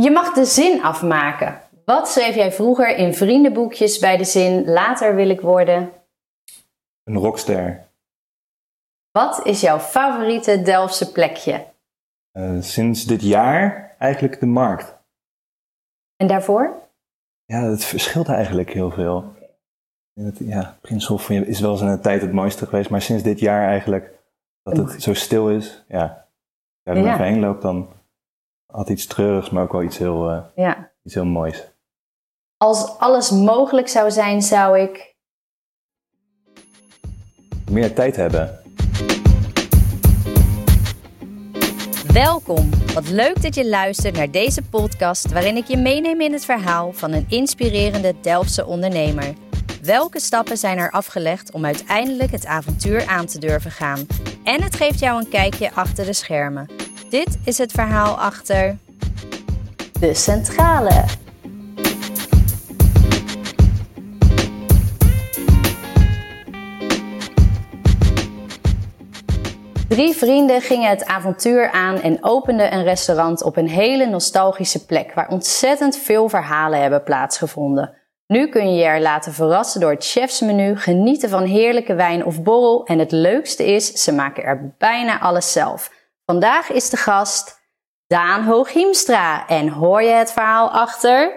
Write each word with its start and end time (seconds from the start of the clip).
Je 0.00 0.10
mag 0.10 0.32
de 0.32 0.44
zin 0.44 0.82
afmaken. 0.82 1.60
Wat 1.84 2.08
schreef 2.08 2.34
jij 2.34 2.52
vroeger 2.52 2.96
in 2.96 3.14
vriendenboekjes 3.14 3.98
bij 3.98 4.16
de 4.16 4.24
zin 4.24 4.70
later 4.70 5.14
wil 5.14 5.28
ik 5.28 5.40
worden? 5.40 5.92
Een 7.04 7.16
rockster. 7.16 7.88
Wat 9.10 9.46
is 9.46 9.60
jouw 9.60 9.78
favoriete 9.78 10.62
Delftse 10.62 11.12
plekje? 11.12 11.64
Uh, 12.32 12.62
sinds 12.62 13.04
dit 13.04 13.22
jaar 13.22 13.94
eigenlijk 13.98 14.40
de 14.40 14.46
markt. 14.46 14.94
En 16.16 16.26
daarvoor? 16.26 16.88
Ja, 17.44 17.62
het 17.62 17.84
verschilt 17.84 18.28
eigenlijk 18.28 18.70
heel 18.70 18.90
veel. 18.90 19.34
Het, 20.12 20.38
ja, 20.38 20.78
Prinshof 20.80 21.30
is 21.30 21.60
wel 21.60 21.70
eens 21.70 21.80
een 21.80 22.00
tijd 22.00 22.20
het 22.20 22.32
mooiste 22.32 22.66
geweest, 22.66 22.90
maar 22.90 23.02
sinds 23.02 23.22
dit 23.22 23.40
jaar 23.40 23.68
eigenlijk 23.68 24.12
dat 24.62 24.76
het 24.76 25.02
zo 25.02 25.14
stil 25.14 25.50
is. 25.50 25.84
Ja, 25.88 26.28
er 26.82 26.98
ja. 26.98 27.16
heen 27.16 27.40
loopt, 27.40 27.62
dan 27.62 27.88
had 28.66 28.88
iets 28.88 29.06
treurigs, 29.06 29.50
maar 29.50 29.62
ook 29.62 29.72
wel 29.72 29.82
iets 29.82 29.98
heel, 29.98 30.30
uh, 30.30 30.38
ja. 30.54 30.90
iets 31.02 31.14
heel 31.14 31.24
moois. 31.24 31.74
Als 32.56 32.98
alles 32.98 33.30
mogelijk 33.30 33.88
zou 33.88 34.10
zijn, 34.10 34.42
zou 34.42 34.78
ik. 34.78 35.14
Meer 37.70 37.94
tijd 37.94 38.16
hebben. 38.16 38.60
Welkom. 42.12 42.70
Wat 42.94 43.08
leuk 43.08 43.42
dat 43.42 43.54
je 43.54 43.68
luistert 43.68 44.16
naar 44.16 44.30
deze 44.30 44.62
podcast 44.62 45.32
waarin 45.32 45.56
ik 45.56 45.66
je 45.66 45.76
meeneem 45.76 46.20
in 46.20 46.32
het 46.32 46.44
verhaal 46.44 46.92
van 46.92 47.12
een 47.12 47.26
inspirerende 47.28 48.14
Delftse 48.20 48.66
ondernemer. 48.66 49.34
Welke 49.82 50.20
stappen 50.20 50.56
zijn 50.56 50.78
er 50.78 50.90
afgelegd 50.90 51.52
om 51.52 51.64
uiteindelijk 51.64 52.30
het 52.30 52.46
avontuur 52.46 53.06
aan 53.06 53.26
te 53.26 53.38
durven 53.38 53.70
gaan? 53.70 54.06
En 54.44 54.62
het 54.62 54.76
geeft 54.76 54.98
jou 54.98 55.20
een 55.20 55.28
kijkje 55.28 55.72
achter 55.72 56.04
de 56.04 56.12
schermen. 56.12 56.75
Dit 57.16 57.38
is 57.44 57.58
het 57.58 57.72
verhaal 57.72 58.18
achter 58.18 58.78
de 60.00 60.14
centrale. 60.14 61.04
Drie 69.88 70.14
vrienden 70.14 70.60
gingen 70.60 70.90
het 70.90 71.04
avontuur 71.04 71.70
aan 71.70 72.00
en 72.00 72.24
openden 72.24 72.74
een 72.74 72.84
restaurant 72.84 73.42
op 73.42 73.56
een 73.56 73.68
hele 73.68 74.06
nostalgische 74.06 74.84
plek 74.86 75.12
waar 75.14 75.28
ontzettend 75.28 75.96
veel 75.96 76.28
verhalen 76.28 76.80
hebben 76.80 77.02
plaatsgevonden. 77.02 77.94
Nu 78.26 78.48
kun 78.48 78.72
je 78.72 78.78
je 78.78 78.84
er 78.84 79.00
laten 79.00 79.32
verrassen 79.32 79.80
door 79.80 79.90
het 79.90 80.04
chefsmenu, 80.04 80.76
genieten 80.76 81.28
van 81.28 81.44
heerlijke 81.44 81.94
wijn 81.94 82.24
of 82.24 82.42
borrel 82.42 82.86
en 82.86 82.98
het 82.98 83.12
leukste 83.12 83.64
is, 83.64 83.92
ze 83.92 84.12
maken 84.12 84.42
er 84.42 84.74
bijna 84.78 85.20
alles 85.20 85.52
zelf. 85.52 85.95
Vandaag 86.26 86.70
is 86.70 86.90
de 86.90 86.96
gast 86.96 87.64
Daan 88.06 88.44
Hooghiemstra 88.44 89.48
en 89.48 89.68
hoor 89.68 90.02
je 90.02 90.10
het 90.10 90.32
verhaal 90.32 90.70
achter 90.70 91.32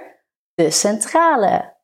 de 0.53 0.71
centrale. 0.71 1.77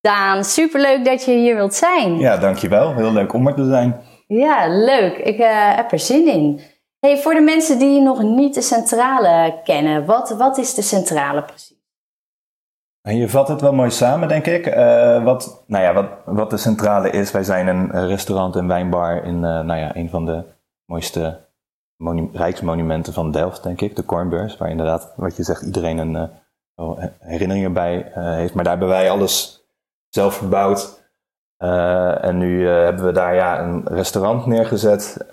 Daan, 0.00 0.44
superleuk 0.44 1.04
dat 1.04 1.24
je 1.24 1.32
hier 1.32 1.54
wilt 1.54 1.74
zijn. 1.74 2.18
Ja, 2.18 2.36
dankjewel. 2.36 2.94
Heel 2.94 3.12
leuk 3.12 3.32
om 3.32 3.46
er 3.46 3.54
te 3.54 3.64
zijn. 3.64 4.00
Ja, 4.26 4.68
leuk. 4.68 5.16
Ik 5.16 5.38
uh, 5.38 5.76
heb 5.76 5.92
er 5.92 5.98
zin 5.98 6.28
in. 6.28 6.60
Hey, 6.98 7.18
voor 7.18 7.34
de 7.34 7.40
mensen 7.40 7.78
die 7.78 8.00
nog 8.00 8.22
niet 8.22 8.54
de 8.54 8.62
centrale 8.62 9.60
kennen, 9.64 10.04
wat, 10.04 10.30
wat 10.30 10.58
is 10.58 10.74
de 10.74 10.82
centrale 10.82 11.42
precies? 11.42 11.76
Je 13.02 13.28
vat 13.28 13.48
het 13.48 13.60
wel 13.60 13.72
mooi 13.72 13.90
samen, 13.90 14.28
denk 14.28 14.46
ik. 14.46 14.66
Uh, 14.66 15.24
wat, 15.24 15.64
nou 15.66 15.84
ja, 15.84 15.92
wat, 15.94 16.08
wat 16.24 16.50
de 16.50 16.56
centrale 16.56 17.10
is, 17.10 17.30
wij 17.30 17.42
zijn 17.42 17.66
een 17.66 18.06
restaurant 18.06 18.56
en 18.56 18.66
wijnbar 18.66 19.24
in 19.24 19.34
uh, 19.34 19.40
nou 19.40 19.76
ja, 19.76 19.96
een 19.96 20.10
van 20.10 20.26
de 20.26 20.44
mooiste 20.84 21.47
rijksmonumenten 22.32 23.12
van 23.12 23.30
Delft, 23.30 23.62
denk 23.62 23.80
ik, 23.80 23.96
de 23.96 24.02
Kornbeurs, 24.02 24.56
waar 24.56 24.70
inderdaad, 24.70 25.12
wat 25.16 25.36
je 25.36 25.42
zegt, 25.42 25.62
iedereen 25.62 25.98
een 25.98 26.30
uh, 26.76 27.04
herinneringen 27.18 27.72
bij 27.72 28.10
heeft. 28.14 28.54
Maar 28.54 28.64
daar 28.64 28.78
hebben 28.78 28.96
wij 28.96 29.10
alles 29.10 29.64
zelf 30.08 30.34
verbouwd. 30.34 30.96
Uh, 31.58 32.24
en 32.24 32.38
nu 32.38 32.66
hebben 32.66 33.04
we 33.04 33.12
daar 33.12 33.34
ja, 33.34 33.60
een 33.60 33.86
restaurant 33.86 34.46
neergezet. 34.46 35.26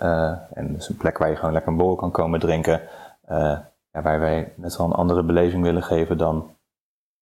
En 0.52 0.72
dus 0.72 0.88
een 0.88 0.96
plek 0.96 1.18
waar 1.18 1.28
je 1.28 1.36
gewoon 1.36 1.52
lekker 1.52 1.70
een 1.70 1.78
borrel 1.78 1.96
kan 1.96 2.10
komen 2.10 2.40
drinken. 2.40 2.80
Ja, 3.28 4.02
waar 4.02 4.20
wij 4.20 4.52
net 4.56 4.76
wel 4.76 4.86
een 4.86 4.92
andere 4.92 5.22
beleving 5.22 5.62
willen 5.62 5.82
geven 5.82 6.18
dan, 6.18 6.56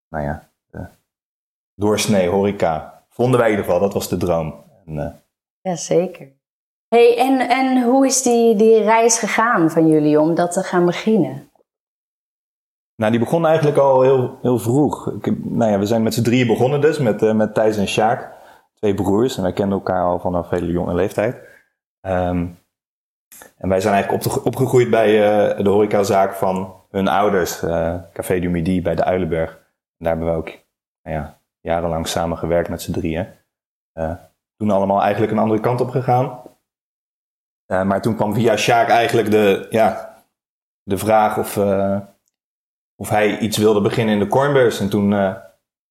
nou 0.09 0.25
ja, 0.25 0.49
de 0.71 0.87
doorsnee 1.75 2.29
horeca. 2.29 3.05
Vonden 3.09 3.41
wij 3.41 3.49
in 3.51 3.57
ieder 3.57 3.71
geval, 3.71 3.85
dat 3.85 3.95
was 3.95 4.09
de 4.09 4.17
droom. 4.17 4.55
En, 4.87 5.23
ja, 5.61 5.77
zeker. 5.77 6.33
Hey, 6.95 7.19
en, 7.19 7.49
en 7.49 7.83
hoe 7.83 8.07
is 8.07 8.23
die, 8.23 8.57
die 8.57 8.83
reis 8.83 9.19
gegaan 9.19 9.71
van 9.71 9.89
jullie 9.89 10.21
om 10.21 10.35
dat 10.35 10.53
te 10.53 10.63
gaan 10.63 10.85
beginnen? 10.85 11.51
Nou, 12.97 13.11
die 13.11 13.21
begon 13.21 13.47
eigenlijk 13.47 13.77
al 13.77 14.03
heel, 14.03 14.39
heel 14.43 14.59
vroeg. 14.59 15.13
Nou 15.43 15.71
ja, 15.71 15.79
we 15.79 15.87
zijn 15.87 16.03
met 16.03 16.15
z'n 16.15 16.23
drieën 16.23 16.47
begonnen 16.47 16.81
dus, 16.81 16.99
met, 16.99 17.35
met 17.35 17.55
Thijs 17.55 17.77
en 17.77 17.89
Sjaak 17.89 18.33
twee 18.75 18.95
broers 18.95 19.37
en 19.37 19.43
wij 19.43 19.53
kenden 19.53 19.79
elkaar 19.79 20.05
al 20.05 20.19
vanaf 20.19 20.51
hele 20.51 20.71
jonge 20.71 20.95
leeftijd. 20.95 21.35
Um, 22.07 22.59
en 23.57 23.69
wij 23.69 23.81
zijn 23.81 23.95
eigenlijk 23.95 24.45
opgegroeid 24.45 24.91
bij 24.91 25.11
uh, 25.11 25.65
de 25.65 25.71
horecazaak 25.71 26.35
van 26.35 26.75
hun 26.91 27.09
ouders, 27.09 27.63
uh, 27.63 27.95
Café 28.13 28.41
du 28.41 28.49
Midi 28.49 28.83
bij 28.83 28.95
de 28.95 29.05
Uilenberg. 29.05 29.51
En 29.51 30.05
daar 30.05 30.17
hebben 30.17 30.33
we 30.33 30.39
ook 30.39 30.51
nou 31.03 31.17
ja, 31.17 31.39
jarenlang 31.61 32.09
samen 32.09 32.39
gewerkt 32.39 32.69
met 32.69 32.83
z'n 32.83 32.93
drieën. 32.93 33.27
Toen 34.57 34.71
allemaal 34.71 35.03
eigenlijk 35.03 35.33
een 35.33 35.39
andere 35.39 35.61
kant 35.61 35.81
op 35.81 35.89
gegaan. 35.89 36.43
Maar 37.67 38.03
toen 38.03 38.17
kwam 38.17 38.35
via 38.35 38.57
Sjaak 38.57 38.89
eigenlijk 38.89 39.31
de, 39.31 39.67
ja, 39.71 40.15
de 40.83 40.99
vraag 40.99 41.39
of, 41.39 41.57
of 42.97 43.09
hij 43.09 43.39
iets 43.39 43.57
wilde 43.57 43.81
beginnen 43.81 44.15
in 44.15 44.21
de 44.21 44.27
Cornbus. 44.27 44.81
En 44.81 44.89
toen 44.89 45.11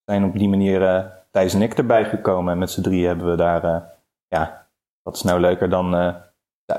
zijn 0.05 0.23
op 0.23 0.37
die 0.37 0.49
manier 0.49 1.11
Thijs 1.31 1.53
en 1.53 1.61
ik 1.61 1.73
erbij 1.73 2.05
gekomen. 2.05 2.53
En 2.53 2.59
met 2.59 2.71
z'n 2.71 2.81
drie 2.81 3.07
hebben 3.07 3.29
we 3.29 3.35
daar, 3.35 3.83
ja, 4.27 4.67
wat 5.01 5.15
is 5.15 5.21
nou 5.21 5.39
leuker 5.39 5.69
dan 5.69 6.15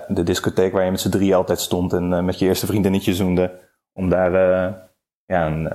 de 0.09 0.23
discotheek 0.23 0.73
waar 0.73 0.85
je 0.85 0.91
met 0.91 1.01
z'n 1.01 1.11
drie 1.11 1.37
altijd 1.37 1.61
stond 1.61 1.93
en 1.93 2.25
met 2.25 2.39
je 2.39 2.47
eerste 2.47 2.67
vriendinnetje 2.67 3.15
zoende. 3.15 3.51
Om 3.93 4.09
daar 4.09 4.33
ja, 5.27 5.47
een, 5.47 5.71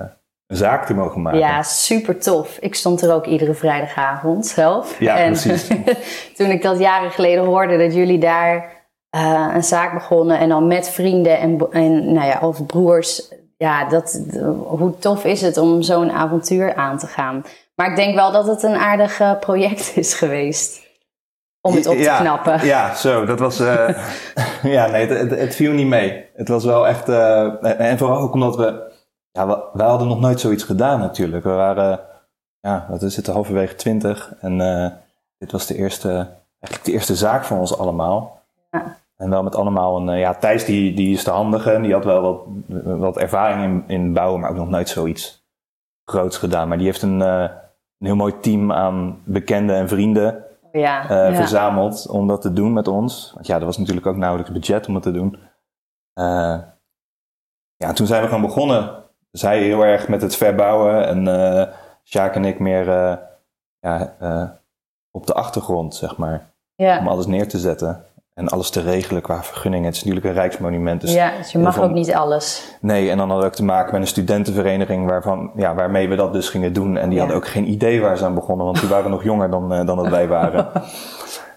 een, 0.46 0.56
zaak 0.56 0.86
te 0.86 0.94
mogen 0.94 1.22
maken. 1.22 1.38
Ja, 1.38 1.62
super 1.62 2.20
tof. 2.20 2.58
Ik 2.58 2.74
stond 2.74 3.02
er 3.02 3.14
ook 3.14 3.26
iedere 3.26 3.54
vrijdagavond 3.54 4.46
zelf. 4.46 5.00
Ja, 5.00 5.16
en 5.18 5.32
precies. 5.32 5.66
toen 6.36 6.50
ik 6.50 6.62
dat 6.62 6.78
jaren 6.78 7.10
geleden 7.10 7.44
hoorde 7.44 7.78
dat 7.78 7.94
jullie 7.94 8.18
daar 8.18 8.79
een 9.10 9.64
zaak 9.64 9.92
begonnen 9.92 10.38
en 10.38 10.48
dan 10.48 10.66
met 10.66 10.88
vrienden 10.88 11.38
en, 11.38 11.70
en 11.70 12.12
nou 12.12 12.26
ja, 12.26 12.38
of 12.40 12.66
broers. 12.66 13.28
Ja, 13.56 13.88
dat, 13.88 14.22
hoe 14.66 14.98
tof 14.98 15.24
is 15.24 15.40
het 15.40 15.56
om 15.56 15.82
zo'n 15.82 16.10
avontuur 16.10 16.74
aan 16.74 16.98
te 16.98 17.06
gaan. 17.06 17.44
Maar 17.80 17.90
ik 17.90 17.96
denk 17.96 18.14
wel 18.14 18.32
dat 18.32 18.46
het 18.46 18.62
een 18.62 18.76
aardig 18.76 19.20
eh, 19.20 19.38
project 19.38 19.92
is 19.96 20.14
geweest. 20.14 20.88
Om 21.60 21.74
het 21.74 21.86
op 21.86 21.96
te 21.96 22.16
knappen. 22.18 22.66
Ja, 22.66 22.94
zo. 22.94 23.24
Dat 23.24 23.38
was. 23.38 23.60
Uh, 23.60 24.06
ja, 24.76 24.86
nee, 24.86 25.06
het, 25.06 25.30
het, 25.30 25.54
viel 25.54 25.72
niet 25.72 25.86
mee. 25.86 26.24
Het 26.34 26.48
was 26.48 26.64
wel 26.64 26.86
echt. 26.86 27.08
Uh, 27.08 27.80
en 27.80 27.98
vooral 27.98 28.18
ook 28.18 28.32
omdat 28.32 28.56
we. 28.56 28.92
Ja, 29.32 29.46
we, 29.46 29.62
wij 29.72 29.86
hadden 29.86 30.08
nog 30.08 30.20
nooit 30.20 30.40
zoiets 30.40 30.64
gedaan 30.64 30.98
natuurlijk. 31.00 31.44
We 31.44 31.50
waren. 31.50 32.00
Ja, 32.60 32.86
we 32.90 33.08
zitten 33.08 33.32
halverwege 33.32 33.74
twintig. 33.74 34.34
En 34.40 34.58
dit 35.38 35.52
was 35.52 35.66
de 35.66 35.76
eerste. 35.76 36.08
Eigenlijk 36.08 36.84
de 36.84 36.92
eerste 36.92 37.16
zaak 37.16 37.44
van 37.44 37.58
ons 37.58 37.78
allemaal. 37.78 38.39
Ja. 39.20 39.24
En 39.24 39.30
wel 39.30 39.42
met 39.42 39.54
allemaal 39.54 39.96
een. 39.96 40.18
ja, 40.18 40.34
Thijs 40.34 40.64
die, 40.64 40.94
die 40.94 41.14
is 41.14 41.24
de 41.24 41.30
handige. 41.30 41.70
En 41.70 41.82
die 41.82 41.92
had 41.92 42.04
wel 42.04 42.22
wat, 42.22 42.44
wat 42.98 43.18
ervaring 43.18 43.64
in, 43.64 43.96
in 43.96 44.12
bouwen, 44.12 44.40
maar 44.40 44.50
ook 44.50 44.56
nog 44.56 44.68
nooit 44.68 44.88
zoiets 44.88 45.44
groots 46.04 46.38
gedaan. 46.38 46.68
Maar 46.68 46.76
die 46.76 46.86
heeft 46.86 47.02
een 47.02 47.50
een 48.00 48.06
heel 48.06 48.16
mooi 48.16 48.40
team 48.40 48.72
aan 48.72 49.22
bekenden 49.24 49.76
en 49.76 49.88
vrienden 49.88 50.44
ja, 50.72 51.02
uh, 51.30 51.36
verzameld 51.36 52.08
om 52.08 52.26
dat 52.26 52.40
te 52.40 52.52
doen 52.52 52.72
met 52.72 52.88
ons. 52.88 53.30
Want 53.34 53.46
ja, 53.46 53.58
er 53.58 53.64
was 53.64 53.78
natuurlijk 53.78 54.06
ook 54.06 54.16
nauwelijks 54.16 54.52
budget 54.52 54.86
om 54.86 54.94
het 54.94 55.02
te 55.02 55.12
doen. 55.12 55.38
Uh, 56.14 56.58
ja, 57.76 57.92
toen 57.92 58.06
zijn 58.06 58.22
we 58.22 58.28
gewoon 58.28 58.42
begonnen. 58.42 59.04
Zij 59.30 59.62
heel 59.62 59.84
erg 59.84 60.08
met 60.08 60.22
het 60.22 60.36
verbouwen 60.36 61.06
en 61.06 61.26
uh, 61.26 61.74
Sjaak 62.04 62.34
en 62.34 62.44
ik 62.44 62.58
meer 62.58 62.86
ja, 63.78 64.16
op 65.10 65.26
de 65.26 65.34
achtergrond, 65.34 65.94
zeg 65.94 66.16
maar. 66.16 66.50
Ja. 66.74 66.98
Om 66.98 67.08
alles 67.08 67.26
neer 67.26 67.48
te 67.48 67.58
zetten 67.58 68.04
en 68.40 68.48
alles 68.48 68.70
te 68.70 68.80
regelen 68.80 69.22
qua 69.22 69.42
vergunningen. 69.42 69.86
Het 69.86 69.94
is 69.94 70.04
natuurlijk 70.04 70.26
een 70.26 70.40
rijksmonument. 70.40 71.00
Dus 71.00 71.12
ja, 71.12 71.32
dus 71.38 71.52
je 71.52 71.58
mag 71.58 71.80
ook 71.80 71.90
niet 71.90 72.14
alles. 72.14 72.76
Nee, 72.80 73.10
en 73.10 73.16
dan 73.16 73.26
hadden 73.26 73.38
we 73.38 73.44
ook 73.44 73.56
te 73.56 73.64
maken 73.64 73.92
met 73.92 74.00
een 74.00 74.06
studentenvereniging 74.06 75.08
waarvan, 75.08 75.50
ja, 75.56 75.74
waarmee 75.74 76.08
we 76.08 76.16
dat 76.16 76.32
dus 76.32 76.48
gingen 76.48 76.72
doen. 76.72 76.96
En 76.96 77.08
die 77.08 77.18
hadden 77.18 77.36
ook 77.36 77.46
geen 77.46 77.68
idee 77.68 78.00
waar 78.00 78.18
ze 78.18 78.24
aan 78.24 78.34
begonnen, 78.34 78.66
want 78.66 78.80
die 78.80 78.88
waren 78.88 79.10
nog 79.10 79.24
jonger 79.24 79.50
dan, 79.50 79.72
uh, 79.72 79.86
dan 79.86 79.96
dat 79.96 80.08
wij 80.08 80.28
waren. 80.28 80.68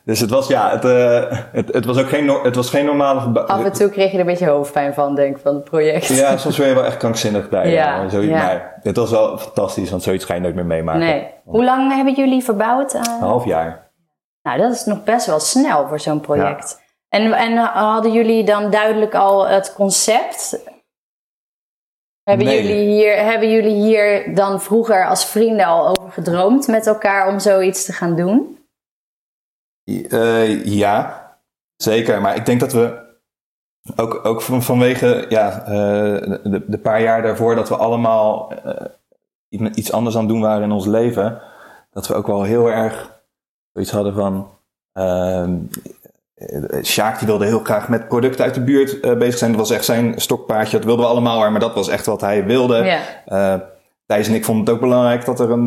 Dus 0.05 0.19
het 0.19 0.29
was, 0.29 0.47
ja, 0.47 0.69
het, 0.71 0.85
uh, 0.85 1.39
het, 1.51 1.73
het, 1.73 1.85
was 1.85 1.97
ook 1.99 2.07
geen, 2.07 2.29
het 2.29 2.55
was 2.55 2.69
geen 2.69 2.85
normale... 2.85 3.45
Af 3.45 3.63
en 3.63 3.73
toe 3.73 3.89
kreeg 3.89 4.07
je 4.07 4.13
er 4.13 4.19
een 4.19 4.25
beetje 4.25 4.49
hoofdpijn 4.49 4.93
van, 4.93 5.15
denk 5.15 5.35
ik, 5.35 5.41
van 5.41 5.55
het 5.55 5.63
project. 5.63 6.07
Ja, 6.07 6.37
soms 6.37 6.57
ben 6.57 6.67
je 6.67 6.73
wel 6.73 6.85
echt 6.85 6.97
krankzinnig 6.97 7.49
bij. 7.49 7.71
Ja, 7.71 8.09
zoiets, 8.09 8.31
ja. 8.31 8.37
Maar 8.37 8.79
het 8.81 8.97
was 8.97 9.11
wel 9.11 9.37
fantastisch, 9.37 9.89
want 9.89 10.03
zoiets 10.03 10.25
ga 10.25 10.33
je 10.33 10.39
nooit 10.39 10.55
meer 10.55 10.65
meemaken. 10.65 11.01
Nee. 11.01 11.27
Hoe 11.43 11.63
lang 11.63 11.95
hebben 11.95 12.13
jullie 12.13 12.43
verbouwd? 12.43 12.93
Uh... 12.93 13.01
Een 13.01 13.27
half 13.27 13.45
jaar. 13.45 13.82
Nou, 14.43 14.57
dat 14.57 14.71
is 14.71 14.85
nog 14.85 15.03
best 15.03 15.25
wel 15.25 15.39
snel 15.39 15.87
voor 15.87 15.99
zo'n 15.99 16.19
project. 16.21 16.81
En, 17.09 17.33
en 17.33 17.57
hadden 17.57 18.11
jullie 18.11 18.43
dan 18.43 18.71
duidelijk 18.71 19.15
al 19.15 19.47
het 19.47 19.73
concept? 19.73 20.63
Hebben, 22.23 22.45
Nee. 22.45 22.63
jullie 22.63 22.83
hier, 22.93 23.15
hebben 23.17 23.51
jullie 23.51 23.75
hier 23.75 24.35
dan 24.35 24.61
vroeger 24.61 25.07
als 25.07 25.25
vrienden 25.25 25.65
al 25.65 25.87
over 25.87 26.11
gedroomd 26.11 26.67
met 26.67 26.87
elkaar 26.87 27.27
om 27.27 27.39
zoiets 27.39 27.85
te 27.85 27.93
gaan 27.93 28.15
doen? 28.15 28.65
Eh, 30.09 30.65
ja, 30.65 31.27
zeker. 31.75 32.21
Maar 32.21 32.35
ik 32.35 32.45
denk 32.45 32.59
dat 32.59 32.73
we 32.73 33.01
ook, 33.95 34.25
ook 34.25 34.41
van, 34.41 34.61
vanwege 34.63 35.25
ja, 35.29 35.61
eh, 35.65 35.71
de, 36.43 36.63
de 36.67 36.77
paar 36.77 37.01
jaar 37.01 37.21
daarvoor 37.21 37.55
dat 37.55 37.69
we 37.69 37.75
allemaal 37.75 38.51
eh, 38.51 38.85
iets 39.49 39.91
anders 39.91 40.15
aan 40.15 40.21
het 40.21 40.31
doen 40.31 40.41
waren 40.41 40.63
in 40.63 40.71
ons 40.71 40.85
leven, 40.85 41.41
dat 41.91 42.07
we 42.07 42.13
ook 42.13 42.27
wel 42.27 42.43
heel 42.43 42.71
erg 42.71 43.12
zoiets 43.73 43.91
hadden 43.91 44.13
van. 44.13 44.49
ehm 44.93 45.55
eh, 46.35 46.83
Sjaak 46.83 47.17
die 47.17 47.27
wilde 47.27 47.45
heel 47.45 47.59
graag 47.59 47.89
met 47.89 48.07
producten 48.07 48.45
uit 48.45 48.53
de 48.53 48.61
buurt 48.61 48.99
eh, 48.99 49.17
bezig 49.17 49.37
zijn. 49.37 49.51
Dat 49.51 49.59
was 49.59 49.71
echt 49.71 49.85
zijn 49.85 50.13
stokpaardje. 50.21 50.77
Dat 50.77 50.85
wilden 50.85 51.05
we 51.05 51.11
allemaal, 51.11 51.51
maar 51.51 51.59
dat 51.59 51.73
was 51.73 51.87
echt 51.87 52.05
wat 52.05 52.21
hij 52.21 52.45
wilde. 52.45 52.75
Ja. 52.75 52.99
Eh, 53.25 53.59
Thijs 54.05 54.27
en 54.27 54.33
ik 54.33 54.45
vonden 54.45 54.65
het 54.65 54.73
ook 54.73 54.79
belangrijk 54.79 55.25
dat 55.25 55.39
er 55.39 55.51
een, 55.51 55.65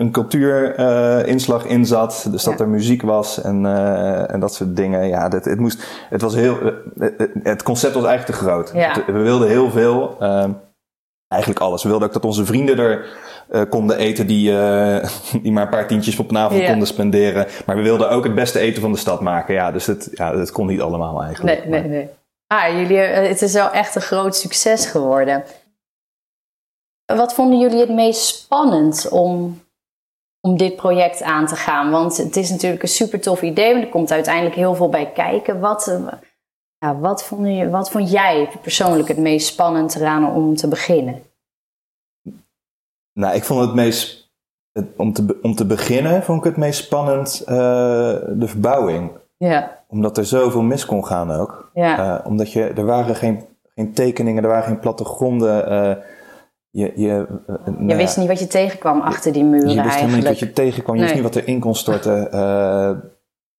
een, 0.00 0.10
cultuurinslag 0.10 1.64
in 1.64 1.86
zat. 1.86 2.26
Dus 2.30 2.44
dat 2.44 2.60
er 2.60 2.68
muziek 2.68 3.02
was 3.02 3.42
en, 3.42 3.66
en 4.28 4.40
dat 4.40 4.54
soort 4.54 4.76
dingen. 4.76 5.08
Ja, 5.08 5.28
dit, 5.28 5.44
het, 5.44 5.58
moest, 5.58 5.86
het, 6.10 6.22
was 6.22 6.34
heel, 6.34 6.58
het, 7.42 7.62
concept 7.62 7.94
was 7.94 8.04
eigenlijk 8.04 8.38
te 8.38 8.44
groot. 8.44 8.70
Ja. 8.74 9.02
We 9.06 9.18
wilden 9.18 9.48
heel 9.48 9.70
veel. 9.70 10.16
ehm, 10.20 10.50
eigenlijk 11.28 11.60
alles. 11.60 11.82
We 11.82 11.88
wilden 11.88 12.06
ook 12.06 12.14
dat 12.14 12.24
onze 12.24 12.44
vrienden 12.44 12.78
er 12.78 13.06
eh, 13.48 13.62
konden 13.68 13.98
eten 13.98 14.26
die, 14.26 14.58
eh, 14.58 15.10
die 15.42 15.52
maar 15.52 15.62
een 15.62 15.68
paar 15.68 15.86
tientjes 15.86 16.18
op 16.18 16.30
een 16.30 16.38
avond 16.38 16.64
konden 16.64 16.86
spenderen. 16.86 17.46
Maar 17.66 17.76
we 17.76 17.82
wilden 17.82 18.10
ook 18.10 18.24
het 18.24 18.34
beste 18.34 18.58
eten 18.58 18.82
van 18.82 18.92
de 18.92 18.98
stad 18.98 19.20
maken. 19.20 19.54
Ja, 19.54 19.72
dus 19.72 19.86
het, 19.86 20.08
ja, 20.12 20.38
het 20.38 20.52
kon 20.52 20.66
niet 20.66 20.80
allemaal 20.80 21.22
eigenlijk. 21.22 21.68
Nee, 21.68 21.80
nee, 21.80 21.90
nee. 21.90 22.08
Ah, 22.46 22.78
jullie, 22.78 23.00
eh, 23.00 23.28
het 23.28 23.42
is 23.42 23.52
wel 23.52 23.70
echt 23.70 23.94
een 23.94 24.02
groot 24.02 24.36
succes 24.36 24.86
geworden. 24.86 25.44
Wat 27.04 27.34
vonden 27.34 27.58
jullie 27.58 27.80
het 27.80 27.90
meest 27.90 28.24
spannend 28.24 29.08
om, 29.08 29.60
om 30.40 30.56
dit 30.56 30.76
project 30.76 31.22
aan 31.22 31.46
te 31.46 31.56
gaan? 31.56 31.90
Want 31.90 32.16
het 32.16 32.36
is 32.36 32.50
natuurlijk 32.50 32.82
een 32.82 32.88
super 32.88 33.20
tof 33.20 33.42
idee, 33.42 33.74
maar 33.74 33.82
er 33.82 33.88
komt 33.88 34.12
uiteindelijk 34.12 34.54
heel 34.54 34.74
veel 34.74 34.88
bij 34.88 35.12
kijken. 35.12 35.60
Wat, 35.60 36.00
ja, 36.78 36.98
wat, 36.98 37.24
vond, 37.24 37.46
je, 37.46 37.70
wat 37.70 37.90
vond 37.90 38.10
jij 38.10 38.48
persoonlijk 38.62 39.08
het 39.08 39.18
meest 39.18 39.46
spannend 39.46 39.94
eraan 39.94 40.34
om 40.34 40.56
te 40.56 40.68
beginnen? 40.68 41.22
Nou, 43.16 43.34
ik 43.34 43.44
vond 43.44 43.60
het 43.60 43.74
meest. 43.74 44.30
Het, 44.72 44.86
om, 44.96 45.12
te, 45.12 45.38
om 45.42 45.54
te 45.54 45.66
beginnen 45.66 46.22
vond 46.22 46.38
ik 46.38 46.44
het 46.44 46.56
meest 46.56 46.84
spannend 46.84 47.42
eh, 47.46 47.56
de 48.28 48.46
verbouwing. 48.46 49.10
Ja, 49.36 49.84
Omdat 49.88 50.18
er 50.18 50.24
zoveel 50.24 50.62
mis 50.62 50.86
kon 50.86 51.06
gaan 51.06 51.30
ook. 51.30 51.70
ja, 51.74 52.18
Eh, 52.18 52.26
omdat 52.26 52.52
je, 52.52 52.64
er 52.64 52.84
waren 52.84 53.14
geen, 53.16 53.44
geen 53.74 53.92
tekeningen, 53.92 54.42
er 54.42 54.48
waren 54.48 54.64
geen 54.64 54.78
plattegronden. 54.78 55.66
eh 55.70 56.04
je, 56.70 56.92
je, 56.96 57.26
nou 57.46 57.76
je 57.80 57.86
ja, 57.86 57.96
wist 57.96 58.16
niet 58.16 58.28
wat 58.28 58.38
je 58.38 58.46
tegenkwam 58.46 59.00
achter 59.00 59.32
die 59.32 59.44
muren 59.44 59.68
je 59.68 59.82
wist 59.82 59.94
helemaal 59.94 60.16
niet 60.16 60.24
eigenlijk. 60.24 60.40
wat 60.40 60.48
je 60.48 60.52
tegenkwam. 60.52 60.94
Je 60.96 61.02
wist 61.02 61.14
niet 61.14 61.22
wat 61.22 61.36
erin 61.36 61.60
kon 61.60 61.74
storten. 61.74 62.28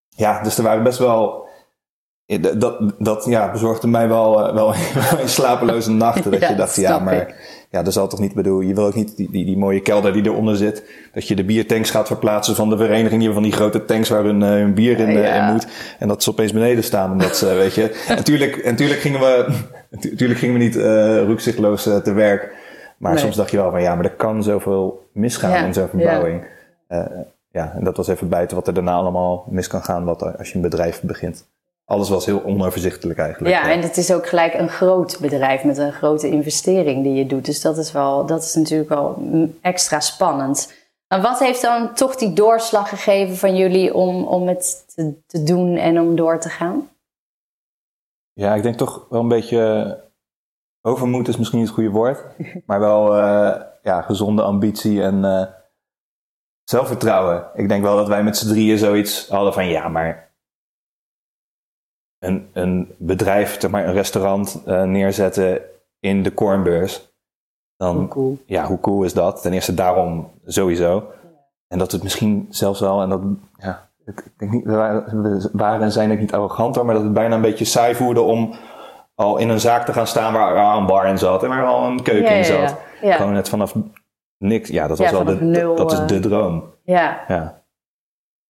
Ja, 0.08 0.42
dus 0.42 0.58
er 0.58 0.64
waren 0.64 0.82
best 0.82 0.98
wel... 0.98 1.46
Dat, 2.58 2.92
dat 2.98 3.24
ja, 3.24 3.50
bezorgde 3.50 3.86
mij 3.86 4.08
wel, 4.08 4.48
eh, 4.48 4.54
wel 4.54 4.74
in 5.22 5.28
slapeloze 5.28 5.90
nachten. 5.90 6.30
Dat 6.30 6.40
Ja, 6.40 6.48
je 6.48 6.54
dacht, 6.54 6.74
dat 6.74 6.84
ja, 6.84 6.98
maar 6.98 7.14
ik. 7.14 7.57
Ja, 7.70 7.82
dat 7.82 7.92
zal 7.92 8.08
toch 8.08 8.20
niet 8.20 8.34
bedoel. 8.34 8.60
Je 8.60 8.74
wil 8.74 8.84
ook 8.86 8.94
niet 8.94 9.16
die, 9.16 9.30
die, 9.30 9.44
die 9.44 9.56
mooie 9.56 9.80
kelder 9.80 10.12
die 10.12 10.24
eronder 10.24 10.56
zit. 10.56 10.82
Dat 11.12 11.28
je 11.28 11.34
de 11.36 11.44
biertanks 11.44 11.90
gaat 11.90 12.06
verplaatsen 12.06 12.54
van 12.54 12.68
de 12.68 12.76
vereniging. 12.76 13.08
Die 13.10 13.18
hebben 13.30 13.34
van 13.34 13.42
die 13.42 13.52
grote 13.52 13.84
tanks 13.84 14.08
waar 14.08 14.24
hun, 14.24 14.42
eh, 14.42 14.48
hun 14.48 14.74
bier 14.74 14.98
in, 14.98 15.08
eh, 15.08 15.22
Ja. 15.24 15.46
in 15.46 15.52
moet. 15.52 15.66
En 15.98 16.08
dat 16.08 16.22
ze 16.22 16.30
opeens 16.30 16.52
beneden 16.52 16.84
staan. 16.84 17.12
Omdat 17.12 17.36
ze, 17.36 17.46
weet 17.64 17.74
je. 17.74 18.04
En 18.08 18.24
tuurlijk, 18.24 18.56
en 18.56 18.76
tuurlijk 18.76 19.00
gingen 19.00 19.20
we, 19.20 19.46
natuurlijk 19.90 20.38
gingen 20.38 20.54
we 20.58 20.64
niet 20.64 20.74
rukzichtloos 21.26 21.86
eh, 21.86 21.96
te 21.96 22.12
werk. 22.12 22.56
Maar 22.98 23.12
Nee. 23.12 23.20
soms 23.22 23.36
dacht 23.36 23.50
je 23.50 23.56
wel 23.56 23.70
van 23.70 23.82
ja, 23.82 23.94
maar 23.94 24.04
er 24.04 24.10
kan 24.10 24.42
zoveel 24.42 25.08
misgaan 25.12 25.50
Ja, 25.50 25.64
in 25.64 25.74
zo'n 25.74 25.82
ja. 25.82 25.88
verbouwing. 25.88 26.44
Eh, 26.88 27.04
ja, 27.52 27.72
en 27.76 27.84
dat 27.84 27.96
was 27.96 28.08
even 28.08 28.28
buiten 28.28 28.56
wat 28.56 28.66
er 28.66 28.74
daarna 28.74 28.92
allemaal 28.92 29.46
mis 29.50 29.66
kan 29.66 29.82
gaan 29.82 30.04
wat 30.04 30.38
als 30.38 30.48
je 30.48 30.54
een 30.54 30.60
bedrijf 30.60 31.00
begint. 31.02 31.46
Alles 31.88 32.08
was 32.08 32.26
heel 32.26 32.44
onoverzichtelijk 32.44 33.18
eigenlijk. 33.18 33.54
Ja, 33.54 33.70
en 33.70 33.80
het 33.80 33.96
is 33.96 34.12
ook 34.12 34.26
gelijk 34.26 34.54
een 34.54 34.68
groot 34.68 35.18
bedrijf 35.20 35.64
met 35.64 35.78
een 35.78 35.92
grote 35.92 36.28
investering 36.28 37.02
die 37.02 37.14
je 37.14 37.26
doet. 37.26 37.44
Dus 37.44 37.60
dat 37.60 37.78
is, 37.78 37.92
wel, 37.92 38.26
dat 38.26 38.42
is 38.42 38.54
natuurlijk 38.54 38.88
wel 38.88 39.22
extra 39.60 40.00
spannend. 40.00 40.72
Maar 41.08 41.22
wat 41.22 41.38
heeft 41.38 41.62
dan 41.62 41.94
toch 41.94 42.16
die 42.16 42.32
doorslag 42.32 42.88
gegeven 42.88 43.36
van 43.36 43.56
jullie 43.56 43.94
om, 43.94 44.24
om 44.24 44.48
het 44.48 44.84
te, 44.94 45.14
te 45.26 45.42
doen 45.42 45.76
en 45.76 46.00
om 46.00 46.16
door 46.16 46.40
te 46.40 46.48
gaan? 46.48 46.88
Ja, 48.32 48.54
ik 48.54 48.62
denk 48.62 48.76
toch 48.76 49.06
wel 49.10 49.20
een 49.20 49.28
beetje. 49.28 50.06
Overmoed 50.82 51.28
is 51.28 51.36
misschien 51.36 51.58
niet 51.58 51.68
het 51.68 51.76
goede 51.76 51.90
woord. 51.90 52.24
maar 52.66 52.80
wel 52.80 53.16
eh, 53.16 53.60
ja, 53.82 54.02
gezonde 54.02 54.42
ambitie 54.42 55.02
en 55.02 55.24
eh, 55.24 55.46
zelfvertrouwen. 56.64 57.50
Ik 57.54 57.68
denk 57.68 57.82
wel 57.82 57.96
dat 57.96 58.08
wij 58.08 58.22
met 58.22 58.36
z'n 58.36 58.48
drieën 58.48 58.78
zoiets 58.78 59.28
hadden 59.28 59.52
van 59.52 59.66
ja, 59.66 59.88
maar. 59.88 60.27
Een, 62.18 62.48
een 62.52 62.94
bedrijf, 62.96 63.60
zeg 63.60 63.70
maar 63.70 63.86
een 63.86 63.92
restaurant 63.92 64.62
eh, 64.66 64.82
neerzetten 64.82 65.60
in 66.00 66.22
de 66.22 66.34
cornbeurs. 66.34 67.12
Dan, 67.76 68.08
cool. 68.08 68.38
ja, 68.46 68.64
hoe 68.66 68.80
cool 68.80 69.02
is 69.02 69.12
dat? 69.12 69.42
Ten 69.42 69.52
eerste 69.52 69.74
daarom 69.74 70.30
sowieso. 70.44 71.10
En 71.68 71.78
dat 71.78 71.92
het 71.92 72.02
misschien 72.02 72.46
zelfs 72.50 72.80
wel, 72.80 73.02
en 73.02 73.08
dat, 73.08 73.20
ja, 73.56 73.88
ik, 74.06 74.20
ik 74.20 74.32
denk 74.36 74.52
niet, 74.52 74.64
we 74.64 75.48
waren, 75.52 75.82
en 75.82 75.92
zijn 75.92 76.12
ook 76.12 76.18
niet 76.18 76.32
arrogant 76.32 76.76
hoor, 76.76 76.84
maar 76.84 76.94
dat 76.94 77.02
het 77.04 77.12
bijna 77.12 77.34
een 77.34 77.40
beetje 77.40 77.64
saai 77.64 77.94
voelde 77.94 78.20
om 78.20 78.54
al 79.14 79.36
in 79.38 79.48
een 79.48 79.60
zaak 79.60 79.84
te 79.84 79.92
gaan 79.92 80.06
staan 80.06 80.32
waar 80.32 80.56
al 80.56 80.78
een 80.78 80.86
bar 80.86 81.06
in 81.06 81.18
zat 81.18 81.42
en 81.42 81.48
waar 81.48 81.66
al 81.66 81.86
een 81.86 82.02
keuken 82.02 82.30
Ja, 82.30 82.36
in 82.36 82.44
zat. 82.44 82.58
ja. 82.60 82.78
Ja. 83.08 83.16
Gewoon 83.16 83.32
net 83.32 83.48
vanaf 83.48 83.74
niks. 84.38 84.68
Ja, 84.68 84.86
dat 84.86 84.98
was 84.98 85.10
wel 85.10 85.24
de, 85.24 85.40
nul, 85.40 85.76
dat 85.76 85.92
is 85.92 85.98
eh. 85.98 86.06
de 86.06 86.20
droom. 86.20 86.64
Ja, 86.82 87.24
Ja. 87.28 87.62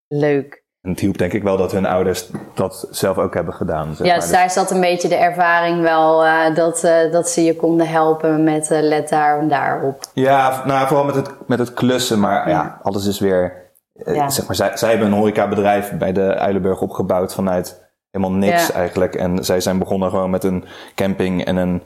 leuk. 0.08 0.64
En 0.88 0.94
het 0.94 1.02
hielp 1.02 1.18
denk 1.18 1.32
ik 1.32 1.42
wel 1.42 1.56
dat 1.56 1.72
hun 1.72 1.86
ouders 1.86 2.30
dat 2.54 2.88
zelf 2.90 3.18
ook 3.18 3.34
hebben 3.34 3.54
gedaan. 3.54 3.86
Zeg 3.94 3.98
Ja, 3.98 4.04
maar. 4.04 4.14
dus 4.14 4.24
Dus- 4.24 4.32
daar 4.38 4.50
zat 4.50 4.70
een 4.70 4.80
beetje 4.80 5.08
de 5.08 5.14
ervaring 5.16 5.80
wel 5.82 6.24
eh, 6.24 6.54
dat, 6.54 6.84
eh, 6.84 7.12
dat 7.12 7.28
ze 7.28 7.44
je 7.44 7.56
konden 7.56 7.88
helpen 7.88 8.44
met 8.44 8.70
eh, 8.70 8.82
let 8.82 9.08
daar 9.08 9.38
en 9.38 9.48
daar 9.48 9.82
op. 9.82 10.00
Ja, 10.14 10.62
nou, 10.66 10.86
vooral 10.86 11.04
met 11.04 11.14
het, 11.14 11.30
met 11.46 11.58
het 11.58 11.74
klussen, 11.74 12.20
maar 12.20 12.48
ja, 12.48 12.78
alles 12.82 13.06
is 13.06 13.18
weer. 13.20 13.66
Ja. 13.92 14.28
Zeg 14.28 14.46
maar, 14.46 14.56
zij, 14.56 14.76
zij 14.76 14.88
hebben 14.90 15.06
een 15.06 15.12
horecabedrijf 15.18 15.92
bij 15.98 16.12
de 16.12 16.34
Uilenburg 16.34 16.80
opgebouwd 16.80 17.34
vanuit 17.34 17.90
helemaal 18.10 18.36
niks 18.36 18.66
Ja. 18.66 18.74
eigenlijk. 18.74 19.14
En 19.14 19.44
zij 19.44 19.60
zijn 19.60 19.78
begonnen 19.78 20.10
gewoon 20.10 20.30
met 20.30 20.44
een 20.44 20.64
camping 20.94 21.44
en 21.44 21.56
een 21.56 21.82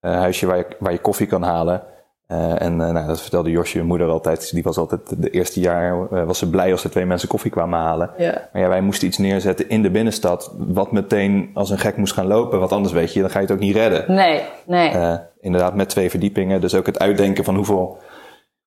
huisje 0.00 0.46
waar 0.46 0.56
je, 0.56 0.66
waar 0.78 0.92
je 0.92 0.98
koffie 1.00 1.26
kan 1.26 1.42
halen. 1.42 1.82
Eh, 2.26 2.62
en 2.62 2.80
eh, 2.80 2.90
nou, 2.92 3.06
dat 3.06 3.20
vertelde 3.20 3.50
Josje, 3.50 3.78
hun 3.78 3.86
moeder 3.86 4.08
altijd. 4.08 4.52
Die 4.52 4.62
was 4.62 4.76
altijd 4.76 5.22
de 5.22 5.30
eerste 5.30 5.60
jaar 5.60 6.10
eh, 6.10 6.24
was 6.24 6.38
ze 6.38 6.50
blij 6.50 6.72
als 6.72 6.84
er 6.84 6.90
twee 6.90 7.06
mensen 7.06 7.28
koffie 7.28 7.50
kwamen 7.50 7.78
halen. 7.78 8.10
Ja. 8.18 8.48
Maar 8.52 8.62
ja, 8.62 8.68
wij 8.68 8.80
moesten 8.80 9.08
iets 9.08 9.18
neerzetten 9.18 9.68
in 9.68 9.82
de 9.82 9.90
binnenstad, 9.90 10.54
wat 10.58 10.92
meteen 10.92 11.50
als 11.54 11.70
een 11.70 11.78
gek 11.78 11.96
moest 11.96 12.12
gaan 12.12 12.26
lopen. 12.26 12.58
Want 12.58 12.72
anders 12.72 12.94
weet 12.94 13.12
je, 13.12 13.20
dan 13.20 13.30
ga 13.30 13.38
je 13.38 13.44
het 13.44 13.54
ook 13.54 13.60
niet 13.60 13.76
redden. 13.76 14.04
Nee, 14.14 14.42
nee. 14.66 15.18
Inderdaad, 15.40 15.74
met 15.74 15.88
twee 15.88 16.10
verdiepingen. 16.10 16.60
Dus 16.60 16.74
ook 16.74 16.86
het 16.86 16.98
uitdenken 16.98 17.44
van 17.44 17.54
hoeveel. 17.56 17.98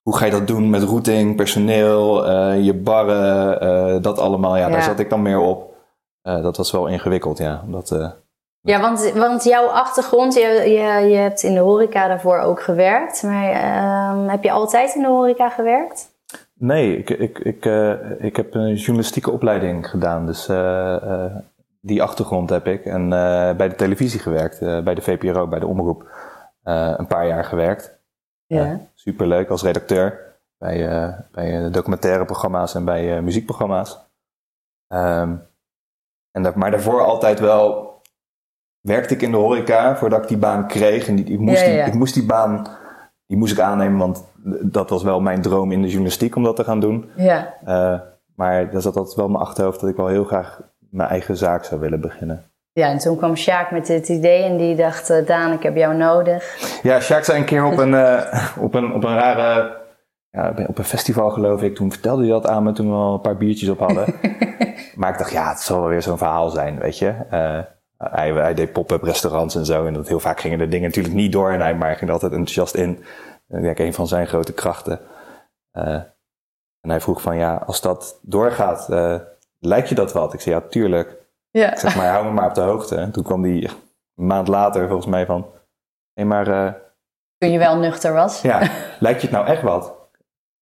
Hoe 0.02 0.18
ga 0.18 0.26
je 0.26 0.32
dat 0.32 0.48
doen 0.48 0.70
met 0.70 0.84
routing, 0.84 1.36
personeel, 1.36 2.32
je 2.56 2.74
barren, 2.74 4.02
dat 4.02 4.20
allemaal. 4.20 4.58
Ja, 4.58 4.68
Ja. 4.68 4.72
daar 4.74 4.84
zat 4.84 5.00
ik 5.00 5.10
dan 5.10 5.22
meer 5.22 5.40
op. 5.40 5.74
Dat 6.22 6.58
was 6.58 6.72
wel 6.72 6.88
ingewikkeld, 6.88 7.38
ja. 7.38 7.62
Omdat, 7.66 8.16
Ja, 8.70 8.80
want, 8.80 9.12
want 9.12 9.44
jouw 9.44 9.66
achtergrond, 9.66 10.34
je, 10.34 10.48
je, 10.48 11.10
je 11.10 11.16
hebt 11.16 11.44
in 11.44 11.54
de 11.54 11.60
horeca 11.60 12.08
daarvoor 12.08 12.40
ook 12.40 12.62
gewerkt. 12.62 13.24
Maar 13.24 13.52
ehm, 13.52 14.28
heb 14.28 14.44
je 14.44 14.52
altijd 14.52 14.96
in 14.96 15.02
de 15.02 15.08
horeca 15.08 15.50
gewerkt? 15.50 16.18
nee, 16.54 16.98
ik, 16.98 17.10
ik, 17.10 17.40
ik, 17.40 17.66
eh, 17.66 18.24
ik 18.24 18.36
heb 18.36 18.54
een 18.54 18.76
journalistieke 18.76 19.32
opleiding 19.32 19.90
gedaan. 19.90 20.26
Dus 20.26 20.48
eh, 20.48 20.96
eh, 20.96 21.36
die 21.82 22.04
achtergrond 22.04 22.50
heb 22.50 22.68
ik. 22.68 22.86
En 22.86 23.10
bij 23.58 23.70
de 23.70 23.76
televisie 23.76 24.20
gewerkt, 24.20 24.60
bij 24.60 24.96
de 24.96 25.02
VPRO, 25.02 25.48
bij 25.48 25.60
de 25.60 25.68
omroep. 25.68 26.08
Een 26.64 27.08
paar 27.08 27.28
jaar 27.28 27.46
gewerkt. 27.46 27.98
Ja. 28.46 28.80
superleuk 28.94 29.50
als 29.50 29.64
redacteur 29.64 30.36
bij, 30.58 31.16
bij 31.32 31.70
documentaire 31.70 32.26
programma's 32.26 32.76
en 32.76 32.86
bij 32.86 33.22
muziekprogramma's. 33.22 34.00
Ehm, 34.88 35.36
en 36.32 36.44
dat, 36.44 36.56
maar 36.56 36.72
daarvoor 36.72 37.04
altijd 37.06 37.40
wel 37.40 37.89
werkte 38.82 39.14
ik 39.14 39.22
in 39.22 39.32
de 39.32 39.38
horeca 39.38 39.96
voordat 39.96 40.22
ik 40.22 40.28
die 40.28 40.38
baan 40.38 40.68
kreeg. 40.68 41.08
En 41.08 41.16
die, 41.16 41.26
ik, 41.26 41.40
moest 41.40 41.62
Ja, 41.62 41.68
ja. 41.68 41.84
Die, 41.84 41.94
ik 41.94 42.00
moest 42.00 42.14
die 42.14 42.26
baan 42.26 42.68
die 43.30 43.38
moest 43.38 43.54
ik 43.54 43.60
aannemen, 43.60 43.98
want 43.98 44.24
dat 44.62 44.90
was 44.90 45.04
wel 45.04 45.20
mijn 45.20 45.42
droom 45.42 45.72
in 45.72 45.82
de 45.82 45.88
journalistiek 45.88 46.36
om 46.36 46.44
dat 46.44 46.56
te 46.56 46.64
gaan 46.64 46.80
doen. 46.80 47.10
ja. 47.16 47.54
Eh, 47.66 48.00
maar 48.36 48.72
daar 48.72 48.82
zat 48.82 48.96
altijd 48.96 49.16
wel 49.16 49.26
in 49.26 49.32
mijn 49.32 49.44
achterhoofd 49.44 49.80
dat 49.80 49.90
ik 49.90 49.96
wel 49.96 50.08
heel 50.08 50.24
graag 50.24 50.62
mijn 50.90 51.10
eigen 51.10 51.38
zaak 51.38 51.64
zou 51.64 51.82
willen 51.82 52.02
beginnen. 52.02 52.44
Ja, 52.72 52.88
en 52.88 52.98
toen 52.98 53.18
kwam 53.18 53.36
Sjaak 53.36 53.72
met 53.72 53.86
dit 53.86 54.10
idee 54.10 54.44
en 54.44 54.58
die 54.58 54.76
dacht, 54.76 55.10
eh, 55.10 55.26
Daan, 55.26 55.52
ik 55.52 55.64
heb 55.64 55.76
jou 55.76 55.96
nodig. 55.96 56.58
Ja, 56.84 57.00
Sjaak 57.00 57.24
zei 57.24 57.40
een 57.40 57.46
keer 57.46 57.66
op 57.66 57.78
een, 57.78 57.94
eh, 57.94 58.48
op 58.60 58.74
een, 58.74 58.94
op 58.94 59.04
een 59.04 59.16
rare... 59.16 59.78
Ja, 60.32 60.54
op 60.68 60.78
een 60.78 60.84
festival 60.84 61.30
geloof 61.30 61.64
ik. 61.64 61.76
Toen 61.76 61.92
vertelde 61.92 62.22
hij 62.22 62.32
dat 62.32 62.48
aan 62.48 62.64
me 62.64 62.72
toen 62.72 62.90
we 62.90 62.96
al 62.96 63.14
een 63.14 63.22
paar 63.22 63.38
biertjes 63.38 63.70
op 63.70 63.80
hadden. 63.80 64.06
maar 64.96 65.12
ik 65.12 65.18
dacht, 65.18 65.32
ja, 65.32 65.50
het 65.50 65.60
zal 65.60 65.80
wel 65.80 65.90
weer 65.90 66.02
zo'n 66.02 66.18
verhaal 66.18 66.50
zijn, 66.50 66.80
weet 66.80 66.98
je. 66.98 67.14
Eh, 68.00 68.14
hij, 68.14 68.32
hij 68.32 68.54
deed 68.54 68.74
pop-up 68.74 69.04
restaurants 69.04 69.56
en 69.56 69.66
zo. 69.66 69.86
En 69.86 69.94
dat 69.94 70.08
heel 70.08 70.20
vaak 70.20 70.40
gingen 70.40 70.58
de 70.58 70.68
dingen 70.68 70.88
natuurlijk 70.88 71.16
niet 71.16 71.32
door. 71.32 71.52
En 71.52 71.60
hij, 71.60 71.76
maar 71.76 71.96
ging 71.96 72.08
er 72.08 72.12
altijd 72.14 72.32
enthousiast 72.32 72.76
in. 72.76 73.04
Ik 73.48 73.62
denk 73.62 73.80
een 73.80 73.94
van 73.94 74.08
zijn 74.08 74.28
grote 74.28 74.54
krachten. 74.54 75.00
en 75.72 76.90
hij 76.90 77.02
vroeg 77.02 77.22
van, 77.22 77.38
ja, 77.38 77.56
als 77.56 77.82
dat 77.82 78.20
doorgaat, 78.22 78.88
lijkt 79.60 79.90
je 79.90 79.96
dat 79.96 80.14
wat? 80.14 80.34
Ik 80.34 80.42
zei, 80.42 80.56
ja, 80.56 80.62
tuurlijk. 80.62 81.18
Ja. 81.50 81.72
Ik 81.72 81.78
zeg, 81.78 81.96
maar 81.96 82.12
hou 82.12 82.26
me 82.26 82.32
maar 82.32 82.48
op 82.48 82.54
de 82.54 82.62
hoogte. 82.62 82.96
En 82.96 83.12
toen 83.12 83.24
kwam 83.24 83.42
die 83.42 83.70
een 84.16 84.26
maand 84.26 84.48
later 84.48 84.88
volgens 84.88 85.08
mij 85.08 85.26
van, 85.26 85.48
nee, 86.14 86.26
maar... 86.26 86.46
Toen 87.38 87.52
je 87.52 87.58
wel 87.58 87.78
nuchter 87.78 88.14
was. 88.14 88.42
Ja, 88.42 88.70
lijkt 89.00 89.22
je 89.22 89.28
het 89.28 89.36
nou 89.36 89.48
echt 89.48 89.62
wat? 89.62 89.96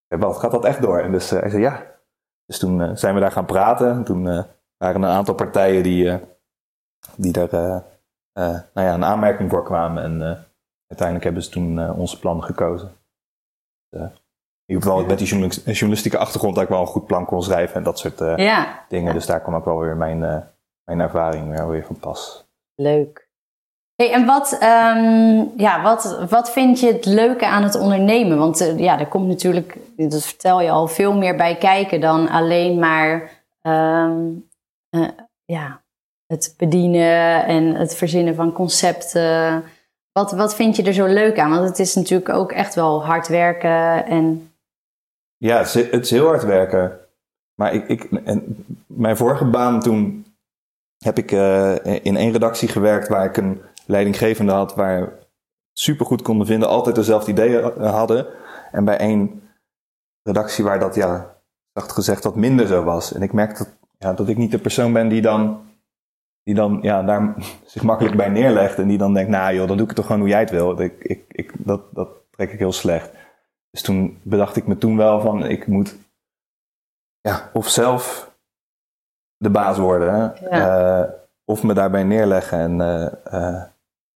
Wat, 0.07 0.37
gaat 0.37 0.51
dat 0.51 0.65
echt 0.65 0.81
door? 0.81 0.99
En 0.99 1.11
dus 1.11 1.29
hij 1.29 1.49
zei, 1.49 1.61
ja. 1.61 1.85
Dus 2.45 2.59
toen 2.59 2.97
zijn 2.97 3.13
we 3.13 3.19
daar 3.19 3.31
gaan 3.31 3.45
praten. 3.45 3.89
En 3.89 4.03
toen 4.03 4.23
waren 4.77 5.03
een 5.03 5.09
aantal 5.09 5.35
partijen 5.35 5.83
die 5.83 6.19
die 7.15 7.31
daar 7.31 7.53
uh, 7.53 7.79
uh, 8.39 8.59
nou 8.73 8.87
ja, 8.87 8.93
een 8.93 9.05
aanmerking 9.05 9.49
voor 9.49 9.63
kwamen. 9.63 10.03
En 10.03 10.13
uh, 10.13 10.37
uiteindelijk 10.87 11.23
hebben 11.23 11.43
ze 11.43 11.49
toen 11.49 11.91
onze 11.91 12.19
plan 12.19 12.43
gekozen. 12.43 12.91
in 13.89 14.11
ieder 14.65 14.83
geval 14.83 15.05
met 15.05 15.19
die 15.19 15.27
journalistieke 15.73 16.17
achtergrond 16.17 16.55
dat 16.55 16.63
ik 16.63 16.69
wel 16.69 16.81
een 16.81 16.87
goed 16.87 17.05
plan 17.05 17.25
kon 17.25 17.43
schrijven 17.43 17.75
en 17.75 17.83
dat 17.83 17.99
soort 17.99 18.19
ja. 18.19 18.85
dingen. 18.89 19.13
Dus 19.13 19.25
daar 19.25 19.41
kwam 19.41 19.55
ook 19.55 19.65
wel 19.65 19.79
weer 19.79 19.97
mijn, 19.97 20.19
mijn 20.83 20.99
ervaring 20.99 21.49
weer, 21.49 21.69
weer 21.69 21.85
van 21.85 21.99
pas. 21.99 22.45
Leuk. 22.75 23.27
Hey, 23.97 24.13
en 24.13 24.25
wat, 24.25 24.53
um, 24.53 25.51
ja, 25.55 25.81
wat, 25.81 26.25
wat 26.29 26.51
vind 26.51 26.79
je 26.79 26.93
het 26.93 27.05
leuke 27.05 27.47
aan 27.47 27.63
het 27.63 27.75
ondernemen? 27.75 28.37
Want 28.37 28.61
uh, 28.61 28.79
ja, 28.79 28.99
er 28.99 29.07
komt 29.07 29.27
natuurlijk, 29.27 29.77
dat 29.95 30.23
vertel 30.23 30.61
je 30.61 30.71
al, 30.71 30.87
veel 30.87 31.13
meer 31.13 31.35
bij 31.35 31.57
kijken 31.57 32.01
dan 32.01 32.29
alleen 32.29 32.79
maar 32.79 33.31
um, 33.61 34.49
uh, 34.89 35.09
ja, 35.45 35.81
het 36.27 36.53
bedienen 36.57 37.45
en 37.45 37.75
het 37.75 37.95
verzinnen 37.95 38.35
van 38.35 38.51
concepten. 38.51 39.63
Wat, 40.11 40.31
wat 40.31 40.55
vind 40.55 40.75
je 40.75 40.83
er 40.83 40.93
zo 40.93 41.05
leuk 41.05 41.39
aan? 41.39 41.49
Want 41.49 41.67
het 41.67 41.79
is 41.79 41.95
natuurlijk 41.95 42.29
ook 42.29 42.51
echt 42.51 42.75
wel 42.75 43.05
hard 43.05 43.27
werken 43.27 44.05
en... 44.05 44.51
Ja, 45.37 45.57
het 45.57 45.67
is, 45.67 45.73
het 45.73 46.03
is 46.03 46.11
heel 46.11 46.27
hard 46.27 46.43
werken. 46.43 46.99
Maar 47.55 47.73
ik, 47.73 47.87
ik, 47.87 48.03
en 48.03 48.65
mijn 48.85 49.17
vorige 49.17 49.45
baan 49.45 49.79
toen 49.79 50.25
heb 50.97 51.17
ik 51.17 51.31
uh, 51.31 51.75
in 51.83 52.17
één 52.17 52.31
redactie 52.31 52.67
gewerkt 52.67 53.07
waar 53.07 53.25
ik 53.25 53.37
een 53.37 53.61
leidinggevende 53.85 54.51
had 54.51 54.75
waar 54.75 55.13
supergoed 55.73 56.21
konden 56.21 56.47
vinden, 56.47 56.69
altijd 56.69 56.95
dezelfde 56.95 57.31
ideeën 57.31 57.63
hadden. 57.79 58.27
En 58.71 58.85
bij 58.85 58.97
één 58.97 59.41
redactie 60.23 60.63
waar 60.63 60.79
dat, 60.79 60.95
ja, 60.95 61.35
zacht 61.73 61.91
gezegd, 61.91 62.23
wat 62.23 62.35
minder 62.35 62.67
zo 62.67 62.83
was. 62.83 63.13
En 63.13 63.21
ik 63.21 63.33
merkte 63.33 63.63
dat, 63.63 63.73
ja, 63.97 64.13
dat 64.13 64.27
ik 64.27 64.37
niet 64.37 64.51
de 64.51 64.59
persoon 64.59 64.93
ben 64.93 65.07
die 65.07 65.21
dan 65.21 65.66
die 66.47 66.55
dan 66.55 66.79
ja, 66.81 67.03
daar 67.03 67.33
zich 67.65 67.83
makkelijk 67.83 68.15
bij 68.15 68.29
neerlegt 68.29 68.77
en 68.77 68.87
die 68.87 68.97
dan 68.97 69.13
denkt, 69.13 69.29
nou 69.29 69.53
joh, 69.53 69.67
dan 69.67 69.77
doe 69.77 69.81
ik 69.81 69.87
het 69.87 69.95
toch 69.95 70.05
gewoon 70.05 70.21
hoe 70.21 70.29
jij 70.29 70.39
het 70.39 70.49
wil. 70.49 70.81
Ik, 70.81 71.03
ik, 71.03 71.23
ik, 71.27 71.53
dat, 71.57 71.81
dat 71.93 72.09
trek 72.29 72.51
ik 72.51 72.59
heel 72.59 72.71
slecht. 72.71 73.11
Dus 73.69 73.81
toen 73.81 74.19
bedacht 74.23 74.55
ik 74.55 74.67
me 74.67 74.77
toen 74.77 74.97
wel 74.97 75.21
van, 75.21 75.45
ik 75.45 75.67
moet 75.67 75.95
ja, 77.21 77.49
of 77.53 77.67
zelf 77.67 78.31
de 79.37 79.49
baas 79.49 79.77
worden, 79.77 80.13
hè? 80.13 81.01
Uh, 81.03 81.09
of 81.45 81.63
me 81.63 81.73
daarbij 81.73 82.03
neerleggen. 82.03 82.59
En 82.59 82.79
uh, 82.79 83.41
uh, 83.41 83.63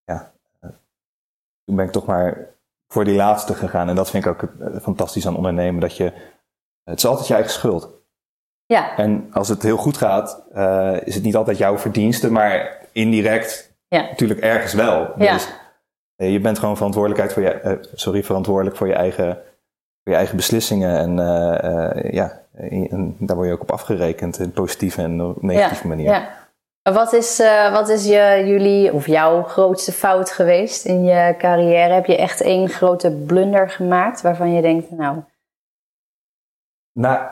ja, 0.03 0.31
toen 1.63 1.75
ben 1.75 1.85
ik 1.85 1.91
toch 1.91 2.05
maar 2.05 2.47
voor 2.87 3.03
die 3.03 3.15
laatste 3.15 3.53
gegaan. 3.53 3.89
En 3.89 3.95
dat 3.95 4.09
vind 4.09 4.25
ik 4.25 4.31
ook 4.31 4.49
fantastisch 4.81 5.27
aan 5.27 5.35
ondernemen, 5.35 5.81
dat 5.81 5.97
je, 5.97 6.13
het 6.83 6.97
is 6.97 7.05
altijd 7.05 7.27
je 7.27 7.33
eigen 7.33 7.51
schuld. 7.51 8.00
Ja. 8.71 8.97
En 8.97 9.29
als 9.31 9.49
het 9.49 9.61
heel 9.61 9.77
goed 9.77 9.97
gaat, 9.97 10.43
uh, 10.55 10.97
is 11.03 11.15
het 11.15 11.23
niet 11.23 11.35
altijd 11.35 11.57
jouw 11.57 11.77
verdienste, 11.77 12.31
maar 12.31 12.77
indirect 12.91 13.73
ja. 13.87 14.01
natuurlijk 14.01 14.39
ergens 14.39 14.73
wel. 14.73 15.13
Ja. 15.17 15.33
Dus 15.33 15.49
uh, 16.17 16.31
je 16.31 16.39
bent 16.39 16.59
gewoon 16.59 16.75
verantwoordelijkheid 16.75 17.33
voor 17.33 17.43
je, 17.43 17.61
uh, 17.63 17.91
sorry, 17.93 18.23
verantwoordelijk 18.23 18.75
voor 18.75 18.87
je 18.87 18.93
eigen, 18.93 19.33
voor 20.03 20.11
je 20.11 20.15
eigen 20.15 20.35
beslissingen. 20.35 20.97
En 20.97 21.15
ja, 22.11 22.39
en 22.53 23.15
daar 23.19 23.35
word 23.35 23.47
je 23.47 23.53
ook 23.53 23.61
op 23.61 23.71
afgerekend 23.71 24.39
in 24.39 24.51
positieve 24.51 25.01
en 25.01 25.35
negatieve 25.39 25.87
manier. 25.87 26.11
Ja. 26.11 26.29
Wat 26.93 27.13
is, 27.13 27.37
wat 27.71 27.89
is 27.89 28.05
je, 28.05 28.43
jullie 28.45 28.93
of 28.93 29.07
jouw 29.07 29.43
grootste 29.43 29.91
fout 29.91 30.31
geweest 30.31 30.85
in 30.85 31.03
je 31.03 31.35
carrière? 31.37 31.93
Heb 31.93 32.05
je 32.05 32.17
echt 32.17 32.41
één 32.41 32.69
grote 32.69 33.11
blunder 33.11 33.69
gemaakt 33.69 34.21
waarvan 34.21 34.53
je 34.53 34.61
denkt, 34.61 34.91
nou. 34.91 35.17
Nou, 36.93 37.27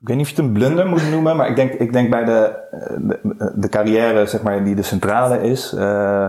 ik 0.00 0.08
weet 0.08 0.16
niet 0.16 0.26
of 0.26 0.32
je 0.32 0.36
het 0.36 0.44
een 0.44 0.52
blunder 0.52 0.86
moet 0.86 1.10
noemen, 1.10 1.36
maar 1.36 1.48
ik 1.48 1.56
denk, 1.56 1.72
ik 1.72 1.92
denk 1.92 2.10
bij 2.10 2.24
de, 2.24 2.58
de, 2.98 3.52
de 3.56 3.68
carrière, 3.68 4.26
zeg 4.26 4.42
maar, 4.42 4.64
die 4.64 4.74
de 4.74 4.82
centrale 4.82 5.40
is. 5.40 5.72
Uh, 5.72 6.28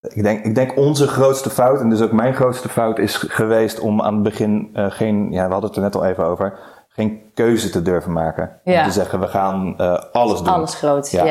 ik, 0.00 0.22
denk, 0.22 0.44
ik 0.44 0.54
denk 0.54 0.76
onze 0.76 1.08
grootste 1.08 1.50
fout, 1.50 1.80
en 1.80 1.90
dus 1.90 2.02
ook 2.02 2.12
mijn 2.12 2.34
grootste 2.34 2.68
fout, 2.68 2.98
is 2.98 3.16
geweest 3.16 3.80
om 3.80 4.02
aan 4.02 4.14
het 4.14 4.22
begin 4.22 4.70
uh, 4.74 4.90
geen, 4.90 5.32
ja, 5.32 5.46
we 5.46 5.52
hadden 5.52 5.68
het 5.68 5.78
er 5.78 5.84
net 5.84 5.94
al 5.94 6.04
even 6.04 6.24
over, 6.24 6.58
geen 6.88 7.30
keuze 7.34 7.70
te 7.70 7.82
durven 7.82 8.12
maken. 8.12 8.60
Ja. 8.64 8.78
Om 8.78 8.86
te 8.86 8.92
zeggen, 8.92 9.20
we 9.20 9.26
gaan 9.26 9.74
uh, 9.80 9.98
alles 10.12 10.38
doen. 10.38 10.54
Alles 10.54 10.74
groot, 10.74 11.10
ja. 11.10 11.24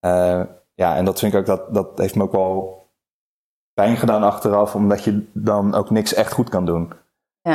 Ja. 0.00 0.46
ja, 0.74 0.96
en 0.96 1.04
dat 1.04 1.18
vind 1.18 1.32
ik 1.32 1.38
ook, 1.38 1.46
dat, 1.46 1.74
dat 1.74 1.98
heeft 1.98 2.14
me 2.14 2.22
ook 2.22 2.32
wel 2.32 2.86
pijn 3.74 3.96
gedaan 3.96 4.22
achteraf, 4.22 4.74
omdat 4.74 5.04
je 5.04 5.28
dan 5.32 5.74
ook 5.74 5.90
niks 5.90 6.14
echt 6.14 6.32
goed 6.32 6.48
kan 6.48 6.66
doen. 6.66 6.92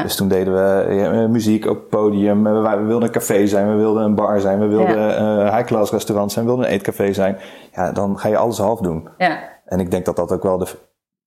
Dus 0.02 0.16
toen 0.16 0.28
deden 0.28 0.54
we 0.54 0.94
ja, 0.94 1.28
muziek 1.28 1.66
op 1.66 1.76
het 1.76 1.90
podium. 1.90 2.44
We, 2.44 2.50
we, 2.52 2.84
wilden 2.84 3.08
een 3.08 3.14
café 3.14 3.48
zijn, 3.48 3.70
we 3.70 3.76
wilden 3.76 4.04
een 4.04 4.16
bar 4.16 4.40
zijn, 4.40 4.60
we 4.60 4.68
wilden 4.68 5.22
een 5.24 5.46
uh, 5.46 5.56
high-class 5.56 5.92
restaurant 5.92 6.32
zijn, 6.32 6.46
we 6.46 6.52
wilden 6.52 6.70
een 6.70 6.76
eetcafé 6.76 7.14
zijn. 7.14 7.38
Ja, 7.72 7.92
dan 7.92 8.20
ga 8.20 8.28
je 8.28 8.38
alles 8.38 8.58
half 8.58 8.80
doen. 8.80 9.10
Ja. 9.18 9.40
En 9.66 9.80
ik 9.80 9.92
denk 9.92 10.06
dat 10.06 10.16
dat 10.16 10.32
ook 10.32 10.44
wel 10.44 10.58
de, 10.58 10.68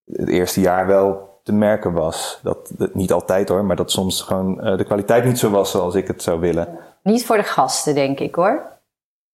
het 0.05 0.29
eerste 0.29 0.61
jaar 0.61 0.87
wel 0.87 1.41
te 1.43 1.53
merken 1.53 1.93
was. 1.93 2.41
Dat, 2.43 2.73
niet 2.93 3.13
altijd 3.13 3.49
hoor, 3.49 3.65
maar 3.65 3.77
dat 3.77 3.91
soms 3.91 4.23
gewoon 4.23 4.67
uh, 4.67 4.77
de 4.77 4.85
kwaliteit 4.85 5.25
niet 5.25 5.39
zo 5.39 5.51
was 5.51 5.71
zoals 5.71 5.95
ik 5.95 6.07
het 6.07 6.23
zou 6.23 6.41
willen. 6.41 6.79
Niet 7.03 7.27
voor 7.27 7.37
de 7.37 7.43
gasten, 7.43 7.95
denk 7.95 8.21
ik 8.21 8.35
hoor. 8.35 8.75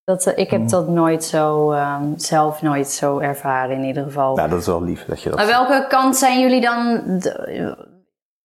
Dat, 0.05 0.27
uh, 0.27 0.37
ik 0.37 0.51
heb 0.51 0.61
mm. 0.61 0.69
dat 0.69 0.89
nooit 0.89 1.25
zo, 1.25 1.73
um, 1.73 2.15
zelf 2.17 2.63
nooit 2.63 2.89
zo 2.89 3.19
ervaren 3.19 3.77
in 3.77 3.85
ieder 3.85 4.03
geval. 4.03 4.37
Nou, 4.37 4.49
dat 4.49 4.61
is 4.61 4.67
wel 4.67 4.83
lief 4.83 5.05
dat 5.05 5.23
je 5.23 5.29
dat 5.29 5.39
Maar 5.39 5.47
welke 5.47 5.87
kant 5.89 6.17
zijn 6.17 6.41
jullie 6.41 6.61
dan 6.61 7.01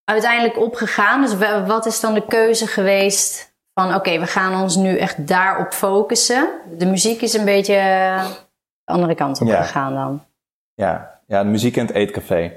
uiteindelijk 0.08 0.58
opgegaan? 0.58 1.20
Dus 1.20 1.36
wat 1.66 1.86
is 1.86 2.00
dan 2.00 2.14
de 2.14 2.26
keuze 2.26 2.66
geweest 2.66 3.52
van 3.74 3.94
oké, 3.94 4.18
we 4.18 4.26
gaan 4.26 4.62
ons 4.62 4.76
nu 4.76 4.98
echt 4.98 5.26
daarop 5.26 5.72
focussen? 5.72 6.48
De 6.78 6.86
muziek 6.86 7.20
is 7.20 7.34
een 7.34 7.44
beetje 7.44 7.74
de 8.84 8.92
andere 8.92 9.14
kant 9.14 9.40
op 9.40 9.48
gegaan 9.48 9.94
dan. 9.94 10.24
Ja. 10.74 11.20
ja, 11.26 11.42
de 11.42 11.48
muziek 11.48 11.76
in 11.76 11.86
het 11.86 11.94
eetcafé. 11.94 12.52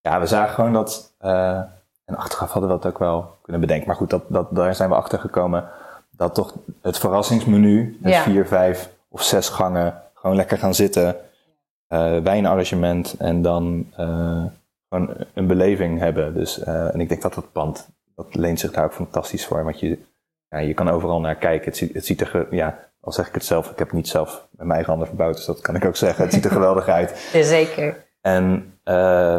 Ja, 0.00 0.20
we 0.20 0.26
zagen 0.26 0.54
gewoon 0.54 0.72
dat, 0.72 1.14
uh, 1.24 1.58
en 2.04 2.16
achteraf 2.16 2.50
hadden 2.50 2.70
we 2.70 2.76
dat 2.76 2.92
ook 2.92 2.98
wel 2.98 3.36
kunnen 3.42 3.60
bedenken, 3.60 3.86
maar 3.86 3.96
goed, 3.96 4.10
dat, 4.10 4.22
dat, 4.28 4.54
daar 4.54 4.74
zijn 4.74 4.88
we 4.88 4.94
achter 4.94 5.18
gekomen, 5.18 5.68
dat 6.10 6.34
toch 6.34 6.54
het 6.82 6.98
verrassingsmenu, 6.98 7.98
met 8.00 8.16
vier, 8.16 8.46
vijf 8.46 8.90
of 9.08 9.22
zes 9.22 9.48
gangen, 9.48 10.02
gewoon 10.14 10.36
lekker 10.36 10.58
gaan 10.58 10.74
zitten, 10.74 11.16
uh, 11.88 12.18
wijnarrangement 12.18 13.14
en 13.18 13.42
dan... 13.42 13.92
Uh, 13.98 14.44
gewoon 14.88 15.16
een 15.34 15.46
beleving 15.46 15.98
hebben. 15.98 16.34
Dus, 16.34 16.58
uh, 16.58 16.94
en 16.94 17.00
ik 17.00 17.08
denk 17.08 17.22
dat 17.22 17.34
dat 17.34 17.52
pand, 17.52 17.88
dat 18.14 18.34
leent 18.34 18.60
zich 18.60 18.72
daar 18.72 18.84
ook 18.84 18.92
fantastisch 18.92 19.46
voor. 19.46 19.64
Want 19.64 19.80
je, 19.80 19.98
ja, 20.48 20.58
je 20.58 20.74
kan 20.74 20.88
overal 20.88 21.20
naar 21.20 21.36
kijken. 21.36 21.66
Het 21.66 21.76
ziet, 21.76 21.94
het 21.94 22.06
ziet 22.06 22.20
er, 22.20 22.46
ja, 22.50 22.86
al 23.00 23.12
zeg 23.12 23.28
ik 23.28 23.34
het 23.34 23.44
zelf, 23.44 23.70
ik 23.70 23.78
heb 23.78 23.86
het 23.86 23.96
niet 23.96 24.08
zelf 24.08 24.46
met 24.50 24.58
mijn 24.58 24.70
eigen 24.70 24.88
handen 24.88 25.08
verbouwd, 25.08 25.36
dus 25.36 25.44
dat 25.44 25.60
kan 25.60 25.74
ik 25.74 25.84
ook 25.84 25.96
zeggen. 25.96 26.24
Het 26.24 26.32
ziet 26.32 26.44
er 26.44 26.50
geweldig 26.50 26.88
uit. 26.88 27.30
zeker. 27.56 28.04
En 28.20 28.72
uh, 28.84 29.38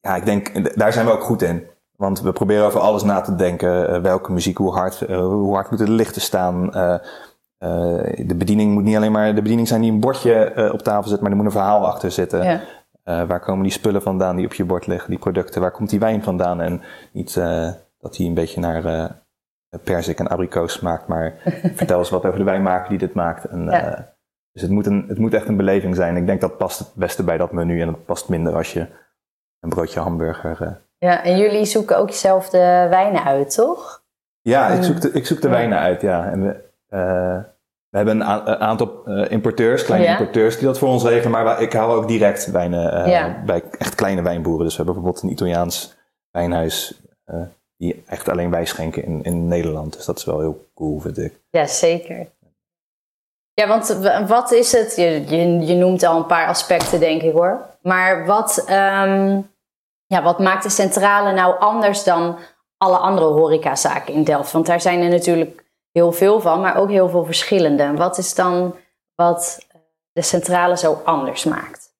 ja, 0.00 0.16
ik 0.16 0.24
denk, 0.24 0.76
daar 0.78 0.92
zijn 0.92 1.06
we 1.06 1.12
ook 1.12 1.22
goed 1.22 1.42
in. 1.42 1.66
Want 1.96 2.20
we 2.20 2.32
proberen 2.32 2.64
over 2.64 2.80
alles 2.80 3.02
na 3.02 3.20
te 3.20 3.34
denken. 3.34 3.94
Uh, 3.94 4.00
welke 4.00 4.32
muziek, 4.32 4.56
hoe 4.56 4.72
hard, 4.72 5.00
uh, 5.08 5.18
hoe 5.18 5.54
hard 5.54 5.68
moeten 5.68 5.86
de 5.86 5.92
lichten 5.92 6.22
staan. 6.22 6.70
de 8.16 8.34
bediening 8.36 8.72
moet 8.72 8.84
niet 8.84 8.96
alleen 8.96 9.12
maar 9.12 9.34
de 9.34 9.42
bediening 9.42 9.68
zijn 9.68 9.80
die 9.80 9.92
een 9.92 10.00
bordje 10.00 10.70
op 10.72 10.82
tafel 10.82 11.10
zet, 11.10 11.20
maar 11.20 11.30
er 11.30 11.36
moet 11.36 11.46
een 11.46 11.52
verhaal 11.52 11.86
achter 11.86 12.10
zitten. 12.10 12.44
Ja. 12.44 12.60
Uh, 13.08 13.22
waar 13.22 13.40
komen 13.40 13.62
die 13.62 13.72
spullen 13.72 14.02
vandaan 14.02 14.36
die 14.36 14.46
op 14.46 14.54
je 14.54 14.64
bord 14.64 14.86
liggen, 14.86 15.10
die 15.10 15.18
producten? 15.18 15.60
Waar 15.60 15.70
komt 15.70 15.90
die 15.90 15.98
wijn 15.98 16.22
vandaan? 16.22 16.60
En 16.60 16.82
niet 17.12 17.36
uh, 17.36 17.70
dat 17.98 18.16
hij 18.16 18.26
een 18.26 18.34
beetje 18.34 18.60
naar 18.60 18.84
uh, 18.84 19.04
perzik 19.84 20.18
en 20.18 20.28
abrikoos 20.28 20.72
smaakt, 20.72 21.06
maar 21.06 21.34
vertel 21.74 21.98
eens 21.98 22.10
wat 22.10 22.24
over 22.24 22.38
de 22.38 22.44
wijnmaker 22.44 22.88
die 22.88 22.98
dit 22.98 23.14
maakt. 23.14 23.44
En, 23.44 23.64
ja. 23.64 24.14
dus 24.52 24.62
het 24.62 24.70
moet, 24.70 24.86
een, 24.86 25.04
het 25.08 25.18
moet 25.18 25.34
echt 25.34 25.48
een 25.48 25.56
beleving 25.56 25.96
zijn. 25.96 26.16
Ik 26.16 26.26
denk 26.26 26.40
dat 26.40 26.56
past 26.56 26.78
het 26.78 26.94
beste 26.94 27.24
bij 27.24 27.36
dat 27.36 27.52
menu 27.52 27.80
en 27.80 27.86
dat 27.86 28.04
past 28.04 28.28
minder 28.28 28.54
als 28.54 28.72
je 28.72 28.86
een 29.60 29.68
broodje 29.68 30.00
hamburger. 30.00 30.80
ja, 30.98 31.24
en 31.24 31.36
jullie 31.36 31.64
zoeken 31.64 31.98
ook 31.98 32.12
zelf 32.12 32.48
de 32.48 32.86
wijnen 32.90 33.24
uit, 33.24 33.54
toch? 33.54 34.02
Ja, 34.40 34.68
ik 34.68 34.82
zoek 34.82 35.00
de, 35.00 35.10
ik 35.12 35.26
zoek 35.26 35.40
de 35.40 35.48
wijnen 35.48 35.78
uit, 35.78 36.00
ja. 36.00 36.30
En 36.30 36.42
we, 36.42 36.64
we 37.90 37.96
hebben 37.96 38.20
een, 38.20 38.58
aantal 38.58 39.02
uh, 39.06 39.30
importeurs, 39.30 39.84
kleine 39.84 40.06
importeurs, 40.06 40.56
die 40.56 40.66
dat 40.66 40.78
voor 40.78 40.88
ons 40.88 41.04
regelen. 41.04 41.30
Maar 41.30 41.62
ik 41.62 41.72
haal 41.72 41.92
ook 41.92 42.08
direct 42.08 42.50
wijnen 42.50 43.08
uh, 43.08 43.44
bij 43.44 43.62
echt 43.78 43.94
kleine 43.94 44.22
wijnboeren. 44.22 44.64
Dus 44.64 44.76
we 44.76 44.82
hebben 44.82 44.94
bijvoorbeeld 44.94 45.24
een 45.24 45.36
Italiaans 45.36 45.96
wijnhuis 46.30 47.00
uh, 47.26 47.40
die 47.76 48.02
echt 48.06 48.28
alleen 48.28 48.50
wij 48.50 48.64
schenken 48.64 49.04
in, 49.04 49.22
in 49.22 49.48
Nederland. 49.48 49.92
Dus 49.92 50.04
dat 50.04 50.18
is 50.18 50.24
wel 50.24 50.40
heel 50.40 50.66
cool, 50.74 51.00
vind 51.00 51.18
ik. 51.18 51.40
Ja, 51.50 51.66
zeker. 51.66 52.26
Ja, 53.52 53.66
want 53.66 53.98
wat 54.26 54.52
is 54.52 54.72
het? 54.72 54.96
Je, 54.96 55.24
je, 55.26 55.66
je, 55.66 55.74
noemt 55.74 56.02
al 56.02 56.16
een 56.16 56.26
paar 56.26 56.46
aspecten, 56.46 57.00
denk 57.00 57.22
ik 57.22 57.32
hoor. 57.32 57.66
Maar 57.82 58.26
wat, 58.26 58.64
um, 58.70 59.50
ja, 60.06 60.22
wat 60.22 60.38
maakt 60.38 60.62
de 60.62 60.68
centrale 60.68 61.32
nou 61.32 61.58
anders 61.58 62.04
dan 62.04 62.38
alle 62.76 62.96
andere 62.96 63.26
horecazaken 63.26 64.14
in 64.14 64.24
Delft? 64.24 64.52
Want 64.52 64.66
daar 64.66 64.80
zijn 64.80 65.02
er 65.02 65.08
natuurlijk 65.08 65.64
heel 65.98 66.12
veel 66.12 66.40
van, 66.40 66.60
maar 66.60 66.76
ook 66.76 66.90
heel 66.90 67.08
veel 67.08 67.24
verschillende. 67.24 67.92
Wat 67.94 68.18
is 68.18 68.34
dan 68.34 68.74
wat 69.14 69.66
de 70.12 70.22
centrale 70.22 70.76
zo 70.76 71.00
anders 71.04 71.44
maakt? 71.44 71.92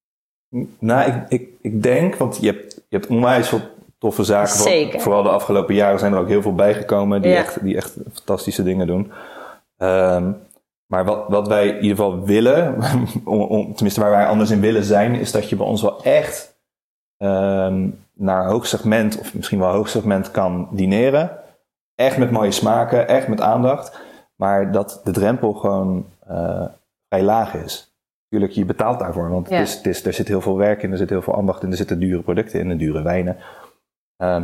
Nou, 0.78 1.11
ik, 1.11 1.23
ik, 1.28 1.49
ik 1.61 1.83
denk, 1.83 2.14
want 2.14 2.38
je 2.40 2.47
hebt, 2.47 2.75
je 2.75 2.97
hebt 2.97 3.07
onwijs 3.07 3.49
veel 3.49 3.61
toffe 3.99 4.25
zaken. 4.25 4.59
Zeker. 4.59 5.00
Vooral 5.00 5.23
de 5.23 5.28
afgelopen 5.28 5.75
jaren 5.75 5.99
zijn 5.99 6.12
er 6.12 6.19
ook 6.19 6.28
heel 6.28 6.43
veel 6.43 6.55
bijgekomen 6.55 7.23
die, 7.23 7.35
echt, 7.35 7.62
die 7.62 7.76
echt 7.76 7.97
fantastische 8.12 8.62
dingen 8.62 8.87
doen. 8.87 9.12
Um, 9.78 10.37
maar 10.87 11.05
wat, 11.05 11.25
wat 11.28 11.49
wij 11.49 11.69
in 11.69 11.75
ieder 11.75 11.97
geval 11.97 12.25
willen, 12.25 12.76
om, 13.25 13.75
tenminste 13.75 14.00
waar 14.00 14.11
wij 14.11 14.26
anders 14.26 14.50
in 14.50 14.61
willen 14.61 14.85
zijn, 14.85 15.14
is 15.14 15.33
dat 15.33 15.49
je 15.49 15.57
bij 15.57 15.67
ons 15.67 15.83
wel 15.83 16.02
echt 16.02 16.57
um, 17.19 18.05
naar 18.12 18.47
hoog 18.47 18.67
segment, 18.67 19.19
of 19.19 19.35
misschien 19.35 19.59
wel 19.59 19.73
hoog 19.73 19.88
segment 19.88 20.31
kan 20.31 20.69
dineren. 20.71 21.31
Echt 22.00 22.19
met 22.19 22.31
mooie 22.31 22.50
smaken, 22.50 23.09
echt 23.09 23.28
met 23.28 23.40
aandacht. 23.40 24.00
Maar 24.35 24.73
dat 24.73 25.00
de 25.05 25.11
drempel 25.11 25.52
gewoon 25.52 26.07
uh, 26.31 26.64
vrij 27.09 27.23
laag 27.23 27.55
is. 27.55 27.93
Tuurlijk, 28.28 28.52
je 28.52 28.64
betaalt 28.64 28.99
daarvoor, 28.99 29.31
want 29.31 29.49
het 29.49 29.61
is, 29.61 29.75
het 29.75 29.87
is, 29.87 30.05
er 30.05 30.12
zit 30.12 30.28
heel 30.28 30.40
veel 30.40 30.57
werk 30.57 30.83
in, 30.83 30.90
er 30.90 30.97
zit 30.97 31.11
heel 31.11 31.23
veel 31.23 31.35
ambacht 31.35 31.62
in, 31.62 31.71
er 31.71 31.76
zitten 31.76 31.99
dure 31.99 32.23
producten 32.23 32.61
in, 32.61 32.71
en 32.71 32.76
dure 32.76 33.02
wijnen. 33.02 33.37
Uh, 34.23 34.43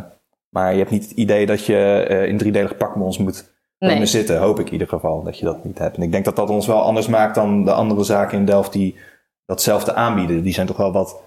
maar 0.49 0.73
je 0.73 0.79
hebt 0.79 0.91
niet 0.91 1.03
het 1.03 1.19
idee 1.19 1.47
dat 1.47 1.65
je 1.67 2.07
uh, 2.11 2.29
in 2.29 2.39
driedelig 2.39 2.77
pak 2.77 2.95
bij 2.95 3.03
ons 3.03 3.19
moet 3.19 3.53
nee. 3.79 4.07
zitten, 4.07 4.39
hoop 4.39 4.59
ik 4.59 4.67
in 4.67 4.73
ieder 4.73 4.89
geval 4.89 5.23
dat 5.23 5.39
je 5.39 5.45
dat 5.45 5.65
niet 5.65 5.79
hebt. 5.79 5.97
En 5.97 6.03
ik 6.03 6.13
denk 6.13 6.25
dat 6.25 6.37
dat 6.37 6.51
ons 6.51 6.67
wel 6.67 6.83
anders 6.83 7.07
maakt 7.07 7.35
dan 7.35 7.65
de 7.65 7.73
andere 7.73 8.05
zaken 8.05 8.39
in 8.39 8.45
Delft 8.45 8.73
die 8.73 8.97
datzelfde 9.45 9.95
aanbieden. 9.95 10.43
Die 10.43 10.55
zijn 10.55 10.67
toch 10.67 10.77
wel 10.77 10.93
wat... 10.93 11.23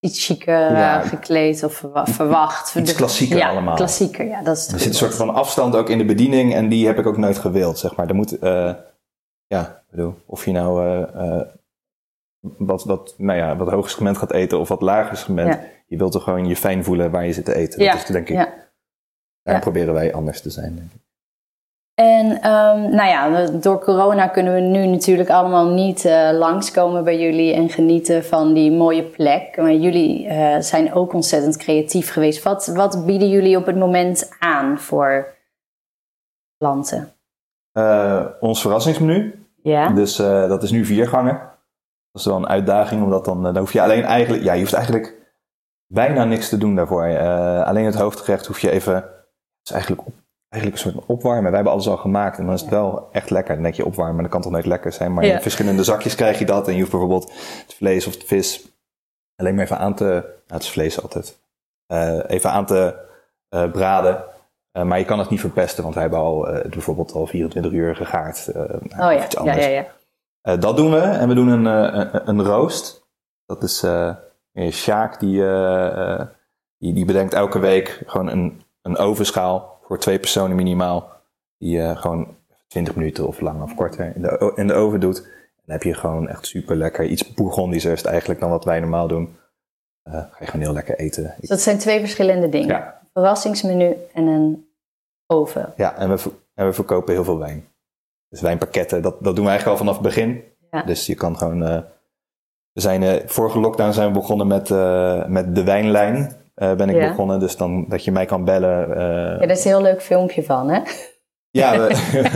Iets 0.00 0.26
chiquer 0.26 1.02
gekleed 1.02 1.64
of 1.64 1.84
verwacht. 2.04 2.74
Iets 2.74 2.94
klassieker 2.94 3.36
ja, 3.36 3.48
allemaal. 3.48 3.74
klassieker, 3.74 4.26
ja. 4.26 4.42
Dat 4.42 4.56
is 4.56 4.72
er 4.72 4.78
zit 4.78 4.88
een 4.88 4.94
soort 4.94 5.14
van 5.14 5.34
afstand 5.34 5.76
ook 5.76 5.88
in 5.88 5.98
de 5.98 6.04
bediening 6.04 6.54
en 6.54 6.68
die 6.68 6.86
heb 6.86 6.98
ik 6.98 7.06
ook 7.06 7.16
nooit 7.16 7.38
gewild, 7.38 7.78
zeg 7.78 7.96
maar. 7.96 8.08
Er 8.08 8.14
moet, 8.14 8.42
uh, 8.42 8.74
ja, 9.46 9.82
bedoel, 9.90 10.14
of 10.26 10.44
je 10.44 10.52
nou 10.52 10.86
uh, 10.86 11.06
uh, 11.14 11.42
wat, 12.40 12.84
wat, 12.84 13.14
nou 13.16 13.38
ja, 13.38 13.56
wat 13.56 13.70
hoger 13.70 13.90
segment 13.90 14.18
gaat 14.18 14.32
eten 14.32 14.58
of 14.58 14.68
wat 14.68 14.80
lager 14.80 15.16
segment. 15.16 15.58
Je 15.86 15.96
wilt 15.96 16.14
er 16.14 16.20
gewoon 16.20 16.48
je 16.48 16.56
fijn 16.56 16.84
voelen 16.84 17.10
waar 17.10 17.26
je 17.26 17.32
zit 17.32 17.44
te 17.44 17.54
eten. 17.54 17.78
Dat 17.78 17.94
is 17.94 18.04
denk 18.04 18.28
ik, 18.28 18.48
daar 19.42 19.60
proberen 19.60 19.94
wij 19.94 20.14
anders 20.14 20.42
te 20.42 20.50
zijn, 20.50 20.74
denk 20.74 20.92
ik. 20.92 21.07
En 21.98 22.30
um, 22.30 22.90
nou 22.90 23.08
ja, 23.08 23.46
door 23.46 23.80
corona 23.80 24.28
kunnen 24.28 24.54
we 24.54 24.60
nu 24.60 24.86
natuurlijk 24.86 25.30
allemaal 25.30 25.68
niet 25.68 26.04
uh, 26.04 26.30
langskomen 26.32 27.04
bij 27.04 27.20
jullie 27.20 27.54
en 27.54 27.68
genieten 27.68 28.24
van 28.24 28.52
die 28.52 28.72
mooie 28.72 29.02
plek. 29.02 29.56
Maar 29.56 29.74
jullie 29.74 30.26
uh, 30.26 30.58
zijn 30.58 30.92
ook 30.92 31.12
ontzettend 31.12 31.56
creatief 31.56 32.12
geweest. 32.12 32.42
Wat, 32.42 32.66
wat 32.66 33.06
bieden 33.06 33.28
jullie 33.28 33.56
op 33.56 33.66
het 33.66 33.76
moment 33.76 34.30
aan 34.38 34.78
voor 34.78 35.34
klanten? 36.56 37.12
Uh, 37.72 38.26
ons 38.40 38.60
verrassingsmenu. 38.60 39.46
Ja. 39.62 39.88
Dus 39.88 40.16
dat 40.16 40.62
is 40.62 40.70
nu 40.70 40.84
vier 40.84 41.08
gangen. 41.08 41.40
Dat 42.12 42.20
is 42.20 42.24
wel 42.24 42.36
een 42.36 42.48
uitdaging, 42.48 43.02
omdat 43.02 43.24
dan, 43.24 43.42
dan 43.42 43.56
hoef 43.56 43.72
je 43.72 43.82
alleen 43.82 44.04
eigenlijk, 44.04 44.42
ja, 44.42 44.52
je 44.52 44.60
hoeft 44.60 44.72
eigenlijk 44.72 45.14
bijna 45.86 46.24
niks 46.24 46.48
te 46.48 46.58
doen 46.58 46.74
daarvoor. 46.74 47.18
alleen 47.64 47.84
het 47.84 47.94
hoofdgerecht 47.94 48.46
hoef 48.46 48.58
je 48.58 48.70
even, 48.70 49.04
is 49.62 49.70
eigenlijk 49.72 50.06
op 50.06 50.14
eigenlijk 50.48 50.84
een 50.84 50.92
soort 50.92 51.06
opwarmen. 51.06 51.44
Wij 51.44 51.54
hebben 51.54 51.72
alles 51.72 51.88
al 51.88 51.96
gemaakt 51.96 52.38
en 52.38 52.44
dan 52.44 52.54
is 52.54 52.60
het 52.60 52.70
wel 52.70 53.08
echt 53.12 53.30
lekker. 53.30 53.54
Dan 53.54 53.62
denk 53.62 53.74
je 53.74 53.84
opwarmen, 53.84 54.14
maar 54.14 54.22
dat 54.22 54.32
kan 54.32 54.42
toch 54.42 54.52
nooit 54.52 54.66
lekker 54.66 54.92
zijn. 54.92 55.14
Maar 55.14 55.24
in 55.24 55.40
verschillende 55.40 55.84
zakjes 55.84 56.14
krijg 56.14 56.38
je 56.38 56.44
dat. 56.44 56.66
En 56.66 56.72
je 56.72 56.78
hoeft 56.78 56.90
bijvoorbeeld 56.90 57.32
het 57.62 57.74
vlees 57.74 58.06
of 58.06 58.16
de 58.16 58.26
vis 58.26 58.68
alleen 59.36 59.54
maar 59.54 59.64
even 59.64 59.78
aan 59.78 59.94
te... 59.94 60.04
Nou, 60.04 60.24
het 60.46 60.62
is 60.62 60.70
vlees 60.70 61.02
altijd. 61.02 61.38
Uh, 61.92 62.18
even 62.26 62.50
aan 62.50 62.66
te 62.66 62.94
uh, 63.50 63.70
braden. 63.70 64.24
Uh, 64.72 64.82
maar 64.84 64.98
je 64.98 65.04
kan 65.04 65.18
het 65.18 65.30
niet 65.30 65.40
verpesten, 65.40 65.82
want 65.82 65.94
wij 65.94 66.02
hebben 66.02 66.20
al 66.20 66.40
bijvoorbeeld 66.70 67.12
al 67.12 67.26
24 67.26 67.72
uur 67.72 67.96
gegaard. 67.96 68.48
oh 68.54 68.78
ja, 68.90 69.26
ja, 69.44 69.54
ja, 69.56 69.84
ja. 70.42 70.56
dat 70.56 70.76
doen 70.76 70.90
we. 70.90 71.00
En 71.00 71.28
we 71.28 71.34
doen 71.34 71.48
een, 71.48 71.64
een, 71.64 72.28
een 72.28 72.44
roost. 72.44 73.06
Dat 73.46 73.62
is 73.62 73.86
Sjaak, 74.70 75.20
die, 75.20 75.42
die, 76.78 76.92
die 76.92 77.04
bedenkt 77.04 77.34
elke 77.34 77.58
week 77.58 78.02
gewoon 78.06 78.28
een, 78.28 78.62
een 78.82 78.96
ovenschaal 78.96 79.77
voor 79.88 79.98
twee 79.98 80.18
personen 80.18 80.56
minimaal. 80.56 81.10
Die 81.58 81.76
je 81.76 81.96
gewoon 81.96 82.36
20 82.66 82.94
minuten 82.94 83.26
of 83.26 83.40
langer 83.40 83.62
of 83.62 83.74
korter 83.74 84.12
in 84.14 84.22
de, 84.22 84.52
in 84.54 84.66
de 84.66 84.74
oven 84.74 85.00
doet. 85.00 85.22
Dan 85.64 85.76
heb 85.76 85.82
je 85.82 85.94
gewoon 85.94 86.28
echt 86.28 86.46
super 86.46 86.76
lekker. 86.76 87.06
Iets 87.06 87.34
bourgondischer 87.34 87.92
is 87.92 88.02
eigenlijk 88.02 88.40
dan 88.40 88.50
wat 88.50 88.64
wij 88.64 88.80
normaal 88.80 89.08
doen. 89.08 89.36
Uh, 90.04 90.14
ga 90.14 90.36
je 90.38 90.46
gewoon 90.46 90.60
heel 90.60 90.72
lekker 90.72 90.98
eten. 90.98 91.34
Dus 91.40 91.48
dat 91.48 91.60
zijn 91.60 91.78
twee 91.78 92.00
verschillende 92.00 92.48
dingen. 92.48 92.68
Ja. 92.68 93.00
Verrassingsmenu 93.12 93.96
en 94.12 94.26
een 94.26 94.68
oven. 95.26 95.72
Ja, 95.76 95.96
en 95.96 96.16
we, 96.16 96.30
en 96.54 96.66
we 96.66 96.72
verkopen 96.72 97.14
heel 97.14 97.24
veel 97.24 97.38
wijn. 97.38 97.68
Dus 98.28 98.40
wijnpakketten, 98.40 99.02
dat, 99.02 99.24
dat 99.24 99.36
doen 99.36 99.44
we 99.44 99.50
eigenlijk 99.50 99.80
al 99.80 99.84
vanaf 99.86 100.02
het 100.02 100.14
begin. 100.14 100.44
Ja. 100.70 100.82
Dus 100.82 101.06
je 101.06 101.14
kan 101.14 101.36
gewoon... 101.36 101.62
Uh, 101.62 101.78
we 102.72 102.80
zijn, 102.80 103.02
uh, 103.02 103.14
vorige 103.26 103.58
lockdown 103.60 103.92
zijn 103.92 104.08
we 104.08 104.18
begonnen 104.18 104.46
met, 104.46 104.68
met 105.28 105.54
de 105.54 105.64
wijnlijn. 105.64 106.36
Uh, 106.58 106.74
ben 106.74 106.88
ik 106.88 107.08
begonnen. 107.08 107.40
Dus 107.40 107.56
dan 107.56 107.84
dat 107.88 108.04
je 108.04 108.12
mij 108.12 108.24
kan 108.24 108.44
bellen. 108.44 108.88
Uh, 108.88 108.96
ja, 108.96 109.38
daar 109.38 109.50
is 109.50 109.64
een 109.64 109.70
heel 109.70 109.82
leuk 109.82 110.02
filmpje 110.02 110.42
van, 110.42 110.70
hè? 110.70 110.80
Ja, 111.50 111.78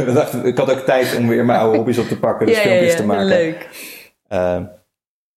we, 0.04 0.12
dachten, 0.14 0.44
ik 0.44 0.58
had 0.58 0.70
ook 0.70 0.78
tijd 0.78 1.16
om 1.16 1.28
weer 1.28 1.44
mijn 1.44 1.58
oude 1.58 1.76
hobby's 1.76 1.98
op 1.98 2.06
te 2.06 2.18
pakken, 2.18 2.46
dus 2.46 2.58
filmpjes 2.58 2.96
te 2.96 3.06
maken. 3.06 3.24
Leuk. 3.24 3.68
Uh, 4.32 4.60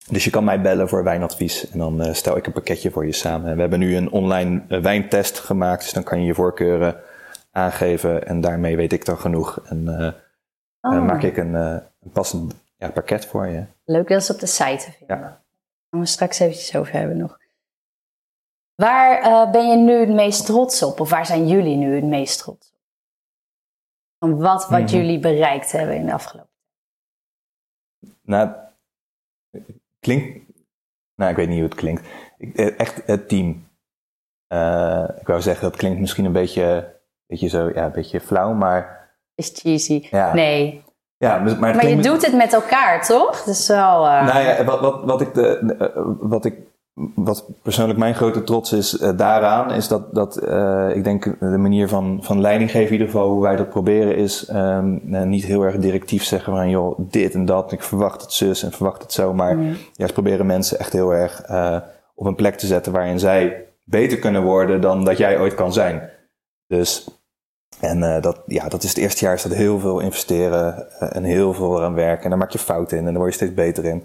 dus 0.09 0.23
je 0.23 0.29
kan 0.29 0.43
mij 0.43 0.61
bellen 0.61 0.89
voor 0.89 1.03
wijnadvies 1.03 1.69
en 1.69 1.79
dan 1.79 2.15
stel 2.15 2.37
ik 2.37 2.45
een 2.45 2.53
pakketje 2.53 2.91
voor 2.91 3.05
je 3.05 3.11
samen. 3.11 3.55
We 3.55 3.61
hebben 3.61 3.79
nu 3.79 3.95
een 3.95 4.11
online 4.11 4.61
wijntest 4.67 5.39
gemaakt, 5.39 5.81
dus 5.81 5.93
dan 5.93 6.03
kan 6.03 6.19
je 6.19 6.25
je 6.25 6.33
voorkeuren 6.33 6.95
aangeven 7.51 8.27
en 8.27 8.41
daarmee 8.41 8.75
weet 8.75 8.93
ik 8.93 9.05
dan 9.05 9.17
genoeg. 9.17 9.61
En 9.65 10.13
oh. 10.81 11.05
maak 11.05 11.23
ik 11.23 11.37
een, 11.37 11.53
een 11.53 12.11
passend 12.13 12.53
ja, 12.77 12.89
pakket 12.89 13.25
voor 13.25 13.47
je. 13.47 13.63
Leuk, 13.85 14.07
dat 14.07 14.21
is 14.21 14.29
op 14.29 14.39
de 14.39 14.45
site 14.45 14.83
te 14.85 14.91
vinden. 14.97 15.17
Ja. 15.17 15.41
Gaan 15.89 15.99
we 15.99 16.05
straks 16.05 16.39
eventjes 16.39 16.75
over 16.75 16.93
hebben 16.93 17.17
nog. 17.17 17.37
Waar 18.75 19.25
uh, 19.25 19.51
ben 19.51 19.69
je 19.69 19.75
nu 19.75 19.93
het 19.93 20.09
meest 20.09 20.45
trots 20.45 20.83
op? 20.83 20.99
Of 20.99 21.09
waar 21.09 21.25
zijn 21.25 21.47
jullie 21.47 21.75
nu 21.75 21.95
het 21.95 22.03
meest 22.03 22.39
trots 22.39 22.71
op? 22.73 22.79
Van 24.19 24.39
wat, 24.39 24.69
wat 24.69 24.79
mm 24.79 24.87
jullie 24.87 25.19
bereikt 25.19 25.71
hebben 25.71 25.95
in 25.95 26.05
de 26.05 26.13
afgelopen? 26.13 26.49
Nou, 28.21 28.49
klinkt... 29.99 30.53
Nou, 31.15 31.31
ik 31.31 31.37
weet 31.37 31.47
niet 31.47 31.59
hoe 31.59 31.67
het 31.67 31.77
klinkt. 31.77 32.07
Eh, 32.37 32.79
echt 32.79 33.05
het 33.05 33.29
team. 33.29 33.67
Uh, 34.53 35.07
ik 35.19 35.27
wou 35.27 35.41
zeggen, 35.41 35.69
dat 35.69 35.77
klinkt 35.77 35.99
misschien 35.99 36.25
een 36.25 36.31
beetje, 36.31 36.95
beetje, 37.25 37.47
zo, 37.47 37.69
ja, 37.73 37.85
een 37.85 37.91
beetje 37.91 38.21
flauw, 38.21 38.53
maar... 38.53 39.09
Is 39.35 39.51
cheesy. 39.53 40.07
Ja. 40.11 40.33
Nee. 40.33 40.83
Ja, 41.17 41.39
maar, 41.39 41.57
maar 41.57 41.87
je 41.87 42.01
doet 42.01 42.25
het 42.25 42.35
met 42.35 42.53
elkaar, 42.53 43.05
toch? 43.05 43.43
Dus 43.43 43.67
wel, 43.67 44.05
uh... 44.05 44.25
Nou 44.25 44.39
ja, 44.39 44.63
wat, 44.63 44.79
wat, 44.79 45.03
wat, 45.03 45.21
ik 45.21 45.33
de, 45.33 46.17
wat 46.19 46.45
ik 46.45 46.74
wat 47.15 47.45
persoonlijk 47.61 47.99
mijn 47.99 48.15
grote 48.15 48.43
trots 48.43 48.73
is 48.73 49.01
uh, 49.01 49.17
daaraan, 49.17 49.71
is 49.71 49.87
dat, 49.87 50.13
dat 50.13 50.43
uh, 50.43 50.95
ik 50.95 51.03
denk 51.03 51.39
de 51.39 51.57
manier 51.57 51.87
van, 51.87 52.19
van 52.21 52.41
leiding 52.41 52.71
geven, 52.71 52.87
in 52.87 52.91
ieder 52.91 53.07
geval 53.07 53.29
hoe 53.29 53.41
wij 53.41 53.55
dat 53.55 53.69
proberen, 53.69 54.15
is 54.15 54.49
um, 54.53 55.01
niet 55.29 55.45
heel 55.45 55.63
erg 55.63 55.77
directief 55.77 56.23
zeggen 56.23 56.53
van 56.53 56.69
joh, 56.69 56.99
dit 56.99 57.33
en 57.33 57.45
dat, 57.45 57.71
ik 57.71 57.83
verwacht 57.83 58.21
het 58.21 58.31
zus 58.31 58.63
en 58.63 58.71
verwacht 58.71 59.01
het 59.01 59.13
zo, 59.13 59.33
maar 59.33 59.57
mm. 59.57 59.75
juist 59.93 60.13
proberen 60.13 60.45
mensen 60.45 60.79
echt 60.79 60.93
heel 60.93 61.11
erg 61.13 61.43
op 62.15 62.25
een 62.25 62.35
plek 62.35 62.55
te 62.55 62.67
zetten 62.67 62.91
waarin 62.91 63.19
zij 63.19 63.65
beter 63.83 64.19
kunnen 64.19 64.43
worden 64.43 64.81
dan 64.81 65.05
dat 65.05 65.17
jij 65.17 65.39
ooit 65.39 65.55
kan 65.55 65.73
zijn. 65.73 66.09
Dus, 66.67 67.09
en 67.79 68.21
dat, 68.21 68.41
ja, 68.45 68.67
dat 68.67 68.83
is 68.83 68.89
het 68.89 68.97
eerste 68.97 69.25
jaar, 69.25 69.33
is 69.33 69.43
dat 69.43 69.53
heel 69.53 69.79
veel 69.79 69.99
investeren 69.99 70.87
en 70.99 71.23
heel 71.23 71.53
veel 71.53 71.77
eraan 71.77 71.93
werken 71.93 72.23
en 72.23 72.29
daar 72.29 72.39
maak 72.39 72.51
je 72.51 72.59
fouten 72.59 72.97
in 72.97 73.05
en 73.05 73.09
daar 73.09 73.21
word 73.21 73.29
je 73.29 73.37
steeds 73.37 73.53
beter 73.53 73.85
in. 73.85 74.03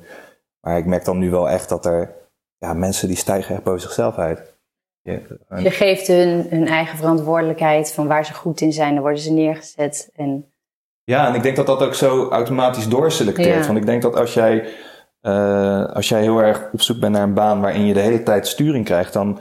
Maar 0.61 0.79
ik 0.79 0.87
merk 0.87 1.05
dan 1.05 1.18
nu 1.18 1.31
wel 1.31 1.48
echt 1.48 1.68
dat 1.68 1.87
er 1.87 2.18
ja, 2.61 2.73
mensen 2.73 3.09
die 3.09 3.16
stijgen 3.16 3.55
echt 3.55 3.64
boven 3.64 3.81
zichzelf 3.81 4.16
uit. 4.16 4.55
Je, 5.03 5.38
je 5.62 5.70
geeft 5.70 6.07
hun 6.07 6.46
hun 6.51 6.66
eigen 6.66 6.99
verantwoordelijkheid 6.99 7.92
van 7.92 8.07
waar 8.07 8.25
ze 8.25 8.35
goed 8.35 8.61
in 8.61 8.73
zijn, 8.73 8.92
dan 8.92 9.03
worden 9.03 9.20
ze 9.20 9.33
neergezet. 9.33 10.11
En... 10.16 10.53
Ja, 11.05 11.29
en 11.29 11.35
ik 11.35 11.42
denk 11.42 11.57
dat 11.57 11.66
dat 11.66 11.83
ook 11.83 11.94
zo 11.94 12.29
automatisch 12.29 12.88
doorselecteert. 12.88 13.66
Want 13.66 13.79
ik 13.79 13.87
denk 13.87 14.03
dat 14.03 14.16
als 14.16 14.35
jij, 14.35 14.68
uh, 15.23 15.87
als 15.87 16.09
jij 16.09 16.20
heel 16.20 16.42
erg 16.42 16.68
op 16.73 16.81
zoek 16.81 17.01
bent 17.01 17.12
naar 17.12 17.23
een 17.23 17.35
baan 17.35 17.61
waarin 17.61 17.87
je 17.87 17.94
de 17.94 18.01
hele 18.01 18.23
tijd 18.23 18.46
sturing 18.46 18.85
krijgt, 18.85 19.12
dan 19.12 19.38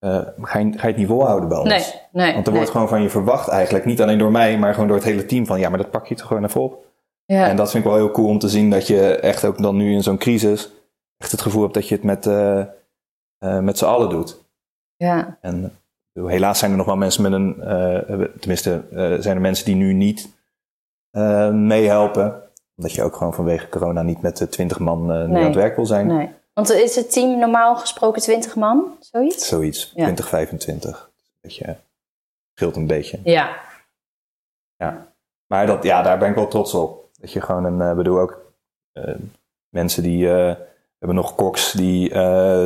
uh, 0.00 0.20
ga, 0.40 0.58
je, 0.58 0.72
ga 0.72 0.82
je 0.82 0.86
het 0.86 0.96
niet 0.96 1.06
volhouden 1.06 1.48
bij 1.48 1.58
ons. 1.58 1.68
Nee, 1.68 1.84
nee, 2.12 2.34
Want 2.34 2.46
er 2.46 2.52
wordt 2.52 2.70
gewoon 2.70 2.88
van 2.88 3.02
je 3.02 3.10
verwacht 3.10 3.48
eigenlijk, 3.48 3.84
niet 3.84 4.02
alleen 4.02 4.18
door 4.18 4.30
mij, 4.30 4.58
maar 4.58 4.72
gewoon 4.72 4.88
door 4.88 4.96
het 4.96 5.06
hele 5.06 5.26
team 5.26 5.46
van 5.46 5.60
ja, 5.60 5.68
maar 5.68 5.78
dat 5.78 5.90
pak 5.90 6.06
je 6.06 6.14
toch 6.14 6.26
gewoon 6.26 6.44
even 6.44 6.60
op. 6.60 6.86
Ja. 7.24 7.48
En 7.48 7.56
dat 7.56 7.70
vind 7.70 7.84
ik 7.84 7.90
wel 7.90 7.98
heel 7.98 8.10
cool 8.10 8.28
om 8.28 8.38
te 8.38 8.48
zien 8.48 8.70
dat 8.70 8.86
je 8.86 9.16
echt 9.16 9.44
ook 9.44 9.62
dan 9.62 9.76
nu 9.76 9.92
in 9.92 10.02
zo'n 10.02 10.18
crisis 10.18 10.70
echt 11.18 11.30
het 11.30 11.40
gevoel 11.40 11.62
hebt 11.62 11.74
dat 11.74 11.88
je 11.88 11.94
het 11.94 12.04
met, 12.04 12.26
uh, 12.26 12.64
uh, 13.44 13.58
met 13.58 13.78
z'n 13.78 13.84
allen 13.84 14.10
doet. 14.10 14.44
Ja. 14.96 15.38
En 15.40 15.78
helaas 16.12 16.58
zijn 16.58 16.70
er 16.70 16.76
nog 16.76 16.86
wel 16.86 16.96
mensen 16.96 17.22
met 17.22 17.32
een, 17.32 17.56
tenminste 18.40 18.84
zijn 19.20 19.36
er 19.36 19.40
mensen 19.40 19.64
die 19.64 19.74
nu 19.74 19.92
niet 19.92 20.28
meehelpen. 21.52 22.42
Omdat 22.76 22.92
je 22.92 23.02
ook 23.02 23.16
gewoon 23.16 23.34
vanwege 23.34 23.68
corona 23.68 24.02
niet 24.02 24.22
met 24.22 24.36
de 24.36 24.48
20 24.48 24.78
man 24.78 25.06
nu 25.06 25.36
aan 25.36 25.44
het 25.44 25.54
werk 25.54 25.76
wil 25.76 25.86
zijn. 25.86 26.06
Nee. 26.06 26.30
Want 26.52 26.70
is 26.70 26.96
het 26.96 27.12
team 27.12 27.38
normaal 27.38 27.76
gesproken 27.76 28.22
20 28.22 28.56
man, 28.56 28.96
zoiets? 29.00 29.48
Zoiets, 29.48 29.92
ja. 29.94 30.02
20, 30.02 30.28
25. 30.28 31.10
Beetje, 31.40 31.76
scheelt 32.54 32.76
een 32.76 32.86
beetje. 32.86 33.20
Ja. 33.24 33.56
Ja. 34.76 35.12
Maar 35.46 35.66
dat, 35.66 35.82
ja, 35.82 36.02
daar 36.02 36.18
ben 36.18 36.28
ik 36.28 36.34
wel 36.34 36.48
trots 36.48 36.74
op. 36.74 37.08
Dat 37.20 37.32
je 37.32 37.40
gewoon 37.40 37.64
een, 37.64 37.96
bedoel 37.96 38.20
ook, 38.20 38.52
uh, 38.92 39.14
mensen 39.68 40.02
die, 40.02 40.26
uh, 40.26 40.54
hebben 40.98 41.16
nog 41.16 41.34
koks 41.34 41.72
die 41.72 42.08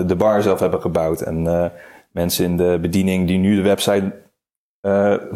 de 0.06 0.14
bar 0.16 0.42
zelf 0.42 0.60
hebben 0.60 0.80
gebouwd. 0.80 1.20
En 1.20 1.72
mensen 2.10 2.44
in 2.44 2.56
de 2.56 2.78
bediening 2.80 3.26
die 3.26 3.38
nu 3.38 3.56
de 3.56 3.62
website 3.62 4.12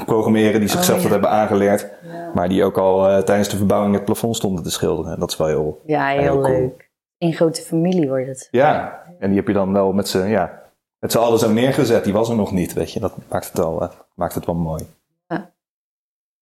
programmeren, 0.07 0.61
die 0.61 0.69
zichzelf 0.69 0.97
oh, 0.99 1.03
ja. 1.05 1.09
dat 1.09 1.21
hebben 1.21 1.31
aangeleerd. 1.31 1.89
Ja. 2.03 2.31
Maar 2.35 2.49
die 2.49 2.65
ook 2.65 2.79
al 2.79 3.23
tijdens 3.25 3.49
de 3.49 3.57
verbouwing 3.57 3.95
het 3.95 4.05
plafond 4.05 4.37
stonden 4.37 4.65
te 4.65 4.71
schilderen. 4.71 5.21
Dat 5.21 5.31
is 5.31 5.37
wel 5.37 5.47
heel, 5.47 5.81
ja, 5.85 6.07
heel, 6.07 6.21
heel 6.21 6.41
leuk. 6.41 6.57
Cool. 6.57 6.77
In 7.19 7.33
grote 7.33 7.63
familie 7.63 8.09
wordt 8.09 8.27
het. 8.27 8.49
Ja, 8.51 9.03
en 9.19 9.29
die 9.29 9.39
heb 9.39 9.47
je 9.47 9.53
dan 9.53 9.73
wel 9.73 9.93
met 9.93 10.09
z'n 10.09 10.27
ja, 10.27 10.63
met 10.99 11.13
z'n 11.13 11.19
allen 11.19 11.39
zo 11.39 11.53
neergezet. 11.53 12.05
Die 12.05 12.13
was 12.13 12.29
er 12.29 12.37
nog 12.37 12.53
niet, 12.53 12.73
weet 12.73 12.93
je. 12.93 13.01
Dat 13.01 13.13
maakt 13.29 13.47
het 13.47 13.57
wel, 13.57 13.91
maakt 14.15 14.35
het 14.35 14.47
wel 14.47 14.55
mooi. 14.55 14.87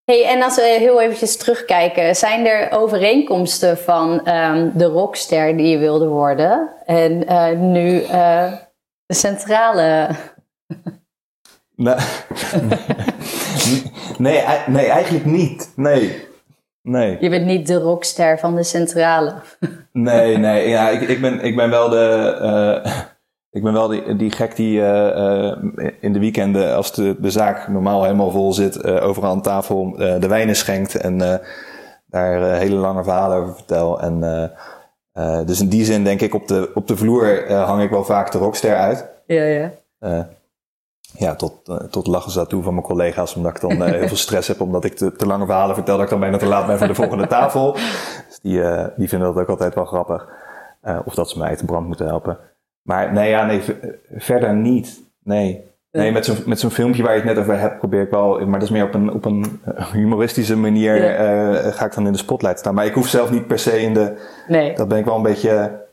Hey, 0.05 0.25
en 0.25 0.43
als 0.43 0.57
we 0.57 0.63
heel 0.63 1.01
eventjes 1.01 1.37
terugkijken, 1.37 2.17
zijn 2.17 2.47
er 2.47 2.71
overeenkomsten 2.73 3.79
van 3.79 4.29
um, 4.29 4.73
de 4.75 4.85
rockster 4.85 5.57
die 5.57 5.67
je 5.67 5.79
wilde 5.79 6.07
worden 6.07 6.71
en 6.87 7.13
uh, 7.33 7.51
nu 7.51 8.01
uh, 8.01 8.53
de 9.07 9.15
centrale? 9.15 10.09
nee, 11.77 11.95
nee, 14.19 14.43
nee, 14.67 14.87
eigenlijk 14.87 15.25
niet. 15.25 15.73
Nee. 15.77 16.27
Nee. 16.83 17.17
Je 17.21 17.29
bent 17.29 17.47
niet 17.47 17.67
de 17.67 17.79
rockster 17.79 18.39
van 18.39 18.57
de 18.57 18.65
centrale. 18.65 19.35
nee, 19.93 20.37
nee. 20.37 20.69
Ja, 20.69 20.89
ik, 20.89 21.01
ik, 21.01 21.21
ben, 21.21 21.41
ik 21.41 21.57
ben 21.57 21.71
wel 21.71 21.89
de. 21.89 22.39
Uh, 22.85 22.93
ik 23.55 23.63
ben 23.63 23.73
wel 23.73 23.89
die, 23.89 24.17
die 24.17 24.31
gek 24.31 24.57
die 24.57 24.81
uh, 24.81 25.53
in 26.01 26.13
de 26.13 26.19
weekenden, 26.19 26.75
als 26.75 26.93
de, 26.93 27.17
de 27.19 27.31
zaak 27.31 27.69
normaal 27.69 28.03
helemaal 28.03 28.31
vol 28.31 28.53
zit, 28.53 28.77
uh, 28.77 29.07
overal 29.07 29.31
aan 29.31 29.43
tafel 29.43 29.91
de 29.97 30.29
wijnen 30.29 30.57
schenkt 30.57 30.95
en 30.95 31.19
daar 32.07 32.59
hele 32.59 32.75
lange 32.75 33.03
verhalen 33.05 33.37
over 33.37 33.55
vertel. 33.55 34.01
En, 34.01 34.21
dus 35.47 35.61
in 35.61 35.69
die 35.69 35.85
zin 35.85 36.05
denk 36.05 36.21
ik, 36.21 36.35
op 36.35 36.49
de, 36.49 36.71
op 36.75 36.87
de 36.87 36.97
vloer 36.97 37.53
hang 37.53 37.83
ik 37.83 37.91
wel 37.91 38.05
vaak 38.05 38.33
de 38.33 38.39
rockster 38.39 38.77
uit. 38.77 39.09
Ja, 39.27 39.43
ja. 39.43 39.71
ja, 41.19 41.35
tot, 41.35 41.53
tot 41.91 42.07
lachen 42.07 42.31
zat 42.31 42.49
toe 42.49 42.63
van 42.63 42.75
mijn 42.75 42.87
collega's, 42.87 43.35
omdat 43.35 43.55
ik 43.55 43.61
dan 43.61 43.83
heel 43.83 44.09
veel 44.09 44.17
stress 44.17 44.49
heb, 44.49 44.61
omdat 44.61 44.85
ik 44.85 44.95
te, 44.95 45.13
te, 45.13 45.27
lange 45.27 45.47
verhalen 45.47 45.75
vertel, 45.75 45.95
dat 45.95 46.05
ik 46.05 46.11
dan 46.11 46.21
bijna 46.21 46.37
te 46.37 46.47
laat 46.47 46.67
ben 46.67 46.79
voor 46.79 46.87
de 46.87 46.95
volgende 46.95 47.27
tafel. 47.27 47.73
Dus 48.29 48.39
die, 48.43 48.63
die 48.97 49.09
vinden 49.09 49.35
dat 49.35 49.43
ook 49.43 49.49
altijd 49.49 49.75
wel 49.75 49.85
grappig. 49.85 50.29
of 51.05 51.15
dat 51.15 51.31
ze 51.31 51.39
mij 51.39 51.49
uit 51.49 51.59
de 51.59 51.65
brand 51.65 51.87
moeten 51.87 52.07
helpen. 52.07 52.39
Maar 52.85 53.13
nee, 53.13 53.29
ja, 53.29 53.45
nee, 53.45 53.61
verder 54.17 54.55
niet. 54.55 55.01
Nee. 55.23 55.73
Nee, 55.91 56.13
met 56.13 56.25
zo'n, 56.25 56.37
met 56.47 56.61
zo'n 56.61 56.71
filmpje 56.71 57.03
waar 57.03 57.13
je 57.13 57.21
het 57.21 57.29
net 57.29 57.39
over 57.39 57.59
hebt, 57.59 57.79
probeer 57.79 58.03
ik 58.03 58.11
wel, 58.11 58.39
maar 58.39 58.59
dat 58.59 58.69
is 58.69 58.75
meer 58.75 58.85
op 58.85 58.95
een, 58.95 59.13
op 59.13 59.25
een 59.25 59.61
humoristische 59.93 60.57
manier, 60.57 60.97
uh, 60.97 61.73
ga 61.73 61.85
ik 61.85 61.95
dan 61.95 62.07
in 62.07 62.13
de 62.13 62.19
spotlight 62.19 62.59
staan. 62.59 62.75
Maar 62.75 62.87
ik 62.87 62.95
hoef 62.95 63.09
zelf 63.09 63.31
niet 63.31 63.47
per 63.47 63.59
se 63.59 63.81
in 63.81 63.95
de, 63.95 64.17
nee. 64.49 64.75
dat 64.75 64.89
ben 64.89 64.99
ik 64.99 65.05
wel 65.05 65.17
een 65.17 65.23
beetje, 65.23 65.85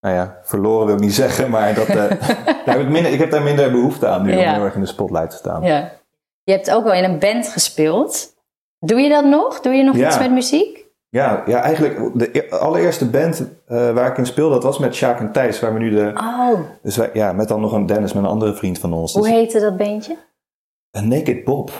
nou 0.00 0.14
ja, 0.14 0.38
verloren 0.42 0.86
wil 0.86 0.94
ik 0.94 1.00
niet 1.00 1.14
zeggen, 1.24 1.50
maar 1.50 1.74
dat, 1.74 1.88
uh, 1.88 1.94
daar 1.94 2.62
heb 2.64 2.80
ik, 2.80 2.88
minder, 2.88 3.12
ik 3.12 3.18
heb 3.18 3.30
daar 3.30 3.42
minder 3.42 3.70
behoefte 3.70 4.06
aan 4.06 4.22
nu 4.22 4.32
ja. 4.32 4.48
om 4.48 4.54
heel 4.54 4.64
erg 4.64 4.74
in 4.74 4.80
de 4.80 4.86
spotlight 4.86 5.30
te 5.30 5.36
staan. 5.36 5.62
Ja. 5.62 5.92
Je 6.42 6.52
hebt 6.52 6.70
ook 6.70 6.84
wel 6.84 6.92
in 6.92 7.04
een 7.04 7.18
band 7.18 7.48
gespeeld. 7.48 8.34
Doe 8.78 9.00
je 9.00 9.08
dat 9.08 9.24
nog? 9.24 9.60
Doe 9.60 9.74
je 9.74 9.82
nog 9.82 9.96
iets 9.96 10.18
met 10.18 10.30
muziek? 10.30 10.85
Ja, 11.16 11.42
ja, 11.46 11.62
eigenlijk 11.62 12.18
de 12.18 12.28
e-, 12.32 12.50
allereerste 12.50 13.10
band 13.10 13.40
uh, 13.40 13.92
waar 13.92 14.10
ik 14.10 14.18
in 14.18 14.26
speelde, 14.26 14.54
dat 14.54 14.62
was 14.62 14.78
met 14.78 14.94
Sjaak 14.94 15.20
en 15.20 15.32
Thijs, 15.32 15.60
waar 15.60 15.72
we 15.72 15.78
nu 15.78 15.90
de... 15.90 16.12
Oh. 16.14 16.60
Dus 16.82 16.96
wij, 16.96 17.10
ja, 17.12 17.32
met 17.32 17.48
dan 17.48 17.60
nog 17.60 17.72
een 17.72 17.86
Dennis, 17.86 18.12
met 18.12 18.22
een 18.22 18.28
andere 18.28 18.54
vriend 18.54 18.78
van 18.78 18.92
ons. 18.92 19.12
Hoe 19.12 19.22
dus, 19.22 19.30
heette 19.30 19.60
dat 19.60 19.76
bandje? 19.76 20.16
Een 20.90 21.08
Naked 21.08 21.44
Bob. 21.44 21.70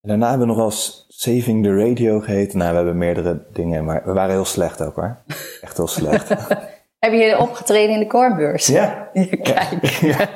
En 0.00 0.08
daarna 0.08 0.28
hebben 0.28 0.46
we 0.46 0.52
nog 0.54 0.62
wel 0.62 0.72
Saving 1.08 1.64
the 1.64 1.78
Radio 1.78 2.20
geheten. 2.20 2.58
Nou, 2.58 2.70
we 2.70 2.76
hebben 2.76 2.98
meerdere 2.98 3.44
dingen, 3.52 3.84
maar 3.84 4.02
we 4.04 4.12
waren 4.12 4.34
heel 4.34 4.44
slecht 4.44 4.82
ook 4.82 4.96
hoor. 4.96 5.16
Echt 5.60 5.76
heel 5.76 5.86
slecht. 5.86 6.28
Heb 6.98 7.12
je 7.12 7.38
opgetreden 7.38 7.94
in 7.94 8.00
de 8.00 8.06
Cornbeurs? 8.06 8.66
Ja. 8.66 9.10
Kijk. 9.42 9.84
ja, 10.12 10.28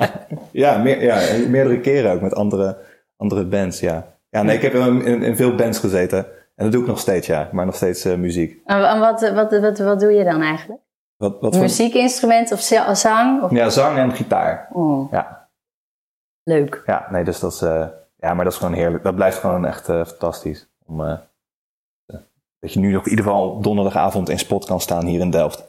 ja, 0.51 0.77
meer, 0.77 1.03
ja, 1.03 1.47
meerdere 1.47 1.79
keren 1.79 2.11
ook 2.11 2.21
met 2.21 2.35
andere, 2.35 2.77
andere 3.17 3.45
bands, 3.45 3.79
ja. 3.79 4.17
Ja, 4.29 4.43
nee, 4.43 4.55
ik 4.55 4.61
heb 4.61 4.73
in, 4.73 5.05
in, 5.05 5.23
in 5.23 5.35
veel 5.35 5.55
bands 5.55 5.79
gezeten. 5.79 6.25
En 6.59 6.65
dat 6.65 6.71
doe 6.71 6.81
ik 6.81 6.87
nog 6.87 6.99
steeds, 6.99 7.27
ja. 7.27 7.49
Maar 7.51 7.65
nog 7.65 7.75
steeds 7.75 8.05
uh, 8.05 8.15
muziek. 8.15 8.61
En 8.65 8.99
wat, 8.99 9.29
wat, 9.33 9.59
wat, 9.59 9.77
wat, 9.77 9.99
doe 9.99 10.11
je 10.11 10.23
dan 10.23 10.41
eigenlijk? 10.41 10.81
Wat, 11.17 11.37
wat 11.39 11.57
Muziekinstrument 11.57 12.51
of 12.51 12.59
zang? 12.93 13.43
Of? 13.43 13.51
Ja, 13.51 13.69
zang 13.69 13.97
en 13.97 14.11
gitaar. 14.11 14.69
Oh. 14.71 15.11
Ja. 15.11 15.49
Leuk. 16.43 16.83
Ja, 16.85 17.07
nee, 17.09 17.23
dus 17.23 17.39
dat 17.39 17.51
is, 17.51 17.61
uh, 17.61 17.85
ja, 18.17 18.33
maar 18.33 18.43
dat 18.43 18.53
is 18.53 18.59
gewoon 18.59 18.73
heerlijk. 18.73 19.03
Dat 19.03 19.15
blijft 19.15 19.37
gewoon 19.37 19.65
echt 19.65 19.89
uh, 19.89 20.05
fantastisch. 20.05 20.67
Om, 20.85 21.19
dat 22.59 22.73
je 22.73 22.79
nu 22.79 22.91
nog 22.91 23.03
in 23.03 23.09
ieder 23.09 23.25
geval 23.25 23.59
donderdagavond 23.61 24.29
in 24.29 24.39
spot 24.39 24.65
kan 24.65 24.81
staan 24.81 25.05
hier 25.05 25.19
in 25.19 25.29
Delft. 25.29 25.67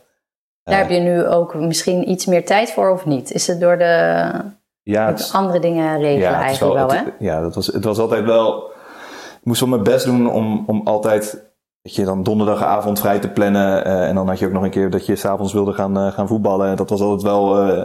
Daar 0.62 0.78
heb 0.78 0.90
je 0.90 0.98
nu 0.98 1.26
ook 1.26 1.54
misschien 1.54 2.10
iets 2.10 2.26
meer 2.26 2.46
tijd 2.46 2.72
voor 2.72 2.90
of 2.90 3.06
niet? 3.06 3.32
Is 3.32 3.46
het 3.46 3.60
door 3.60 3.78
de 3.78 4.30
ja, 4.82 5.06
het, 5.06 5.30
andere 5.32 5.60
dingen 5.60 5.98
regelen 5.98 6.30
ja, 6.30 6.40
eigenlijk 6.40 6.74
wel, 6.74 6.86
wel 6.86 6.96
hè? 6.96 7.04
Ja, 7.18 7.40
dat 7.40 7.54
was, 7.54 7.66
het 7.66 7.84
was 7.84 7.98
altijd 7.98 8.24
wel 8.24 8.70
ik 9.40 9.46
moest 9.46 9.60
wel 9.60 9.68
mijn 9.68 9.82
best 9.82 10.04
doen 10.04 10.30
om, 10.30 10.64
om 10.66 10.80
altijd 10.84 11.50
dat 11.82 11.94
je 11.94 12.04
dan 12.04 12.22
donderdagavond 12.22 13.00
vrij 13.00 13.18
te 13.18 13.28
plannen. 13.28 13.86
Uh, 13.86 14.08
en 14.08 14.14
dan 14.14 14.28
had 14.28 14.38
je 14.38 14.46
ook 14.46 14.52
nog 14.52 14.62
een 14.62 14.70
keer 14.70 14.90
dat 14.90 15.06
je 15.06 15.16
s'avonds 15.16 15.52
wilde 15.52 15.72
gaan, 15.72 15.98
uh, 15.98 16.12
gaan 16.12 16.28
voetballen. 16.28 16.76
Dat 16.76 16.90
was 16.90 17.00
altijd 17.00 17.22
wel, 17.22 17.68
uh, 17.68 17.84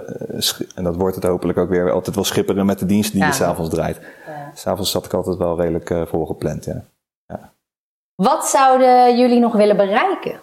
en 0.76 0.84
dat 0.84 0.96
wordt 0.96 1.16
het 1.16 1.24
hopelijk 1.24 1.58
ook 1.58 1.70
weer, 1.70 1.92
altijd 1.92 2.16
wel 2.16 2.26
schipperen 2.26 2.66
met 2.66 2.80
de 2.80 2.86
diensten 2.86 3.14
die 3.14 3.24
ja. 3.24 3.28
je 3.28 3.34
s'avonds 3.34 3.70
draait. 3.70 4.02
Ja. 4.28 4.52
S'avonds 4.54 4.92
zat 4.92 5.06
ik 5.06 5.14
altijd 5.14 5.38
wel 5.38 5.62
redelijk 5.62 6.08
volgepland, 6.10 6.66
ja. 6.66 6.84
ja. 7.26 7.54
Wat 8.16 8.46
zouden 8.46 9.18
jullie 9.18 9.40
nog 9.40 9.54
willen 9.54 9.78
bereiken? 9.78 10.42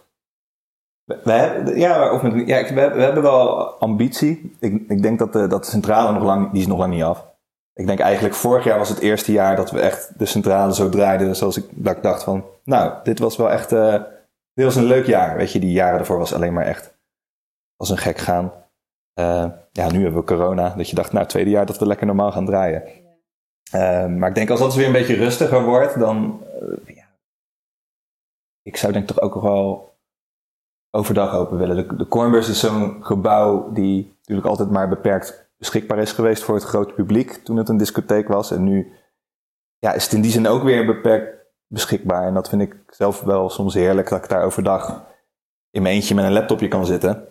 We, 1.04 1.20
we 1.24 1.32
hebben, 1.32 1.78
ja, 1.78 2.12
of 2.12 2.22
met, 2.22 2.46
ja, 2.46 2.62
we, 2.62 2.74
we, 2.74 3.02
hebben 3.02 3.22
wel 3.22 3.64
ambitie. 3.64 4.56
Ik, 4.60 4.84
ik 4.88 5.02
denk 5.02 5.18
dat 5.18 5.32
de, 5.32 5.46
dat 5.46 5.64
de 5.64 5.70
centrale 5.70 6.12
nog 6.12 6.22
lang, 6.22 6.50
die 6.50 6.60
is 6.60 6.66
nog 6.66 6.78
lang 6.78 6.92
niet 6.92 7.02
af 7.02 7.31
ik 7.74 7.86
denk 7.86 7.98
eigenlijk 8.00 8.34
vorig 8.34 8.64
jaar 8.64 8.78
was 8.78 8.88
het 8.88 8.98
eerste 8.98 9.32
jaar 9.32 9.56
dat 9.56 9.70
we 9.70 9.80
echt 9.80 10.18
de 10.18 10.26
centrale 10.26 10.74
zo 10.74 10.88
draaiden. 10.88 11.36
Zoals 11.36 11.56
ik, 11.56 11.64
dat 11.70 11.96
ik 11.96 12.02
dacht 12.02 12.22
van, 12.22 12.44
nou, 12.64 12.94
dit 13.02 13.18
was 13.18 13.36
wel 13.36 13.50
echt, 13.50 13.72
uh, 13.72 14.02
dit 14.54 14.64
was 14.64 14.76
een 14.76 14.84
leuk 14.84 15.06
jaar. 15.06 15.36
Weet 15.36 15.52
je, 15.52 15.60
die 15.60 15.72
jaren 15.72 15.96
daarvoor 15.96 16.18
was 16.18 16.34
alleen 16.34 16.52
maar 16.52 16.66
echt 16.66 16.94
als 17.76 17.90
een 17.90 17.98
gek 17.98 18.18
gaan. 18.18 18.52
Uh, 19.20 19.46
ja, 19.72 19.90
nu 19.90 20.02
hebben 20.02 20.20
we 20.20 20.26
corona. 20.26 20.74
Dat 20.76 20.88
je 20.88 20.94
dacht, 20.94 21.12
nou, 21.12 21.26
tweede 21.26 21.50
jaar 21.50 21.66
dat 21.66 21.78
we 21.78 21.86
lekker 21.86 22.06
normaal 22.06 22.32
gaan 22.32 22.46
draaien. 22.46 22.82
Uh, 23.74 24.06
maar 24.06 24.28
ik 24.28 24.34
denk 24.34 24.50
als 24.50 24.60
dat 24.60 24.74
weer 24.74 24.86
een 24.86 24.92
beetje 24.92 25.14
rustiger 25.14 25.64
wordt, 25.64 25.98
dan, 25.98 26.44
ja, 26.86 27.06
ik 28.62 28.76
zou 28.76 28.92
denk 28.92 29.06
toch 29.06 29.20
ook 29.20 29.34
wel 29.34 29.94
overdag 30.90 31.34
open 31.34 31.58
willen. 31.58 31.76
De, 31.76 31.96
de 31.96 32.08
Cornbus 32.08 32.48
is 32.48 32.60
zo'n 32.60 33.04
gebouw 33.04 33.72
die 33.72 34.16
natuurlijk 34.18 34.48
altijd 34.48 34.70
maar 34.70 34.88
beperkt 34.88 35.41
beschikbaar 35.62 35.98
is 35.98 36.12
geweest 36.12 36.42
voor 36.42 36.54
het 36.54 36.64
grote 36.64 36.94
publiek 36.94 37.30
toen 37.32 37.56
het 37.56 37.68
een 37.68 37.76
discotheek 37.76 38.28
was. 38.28 38.50
En 38.50 38.64
nu 38.64 38.92
ja, 39.78 39.92
is 39.92 40.04
het 40.04 40.12
in 40.12 40.20
die 40.20 40.30
zin 40.30 40.46
ook 40.46 40.62
weer 40.62 40.86
beperkt 40.86 41.36
beschikbaar. 41.66 42.26
En 42.26 42.34
dat 42.34 42.48
vind 42.48 42.62
ik 42.62 42.76
zelf 42.86 43.20
wel 43.20 43.50
soms 43.50 43.74
heerlijk, 43.74 44.08
dat 44.08 44.24
ik 44.24 44.28
daar 44.28 44.44
overdag 44.44 45.04
in 45.70 45.82
mijn 45.82 45.94
eentje 45.94 46.14
met 46.14 46.24
een 46.24 46.32
laptopje 46.32 46.68
kan 46.68 46.86
zitten. 46.86 47.26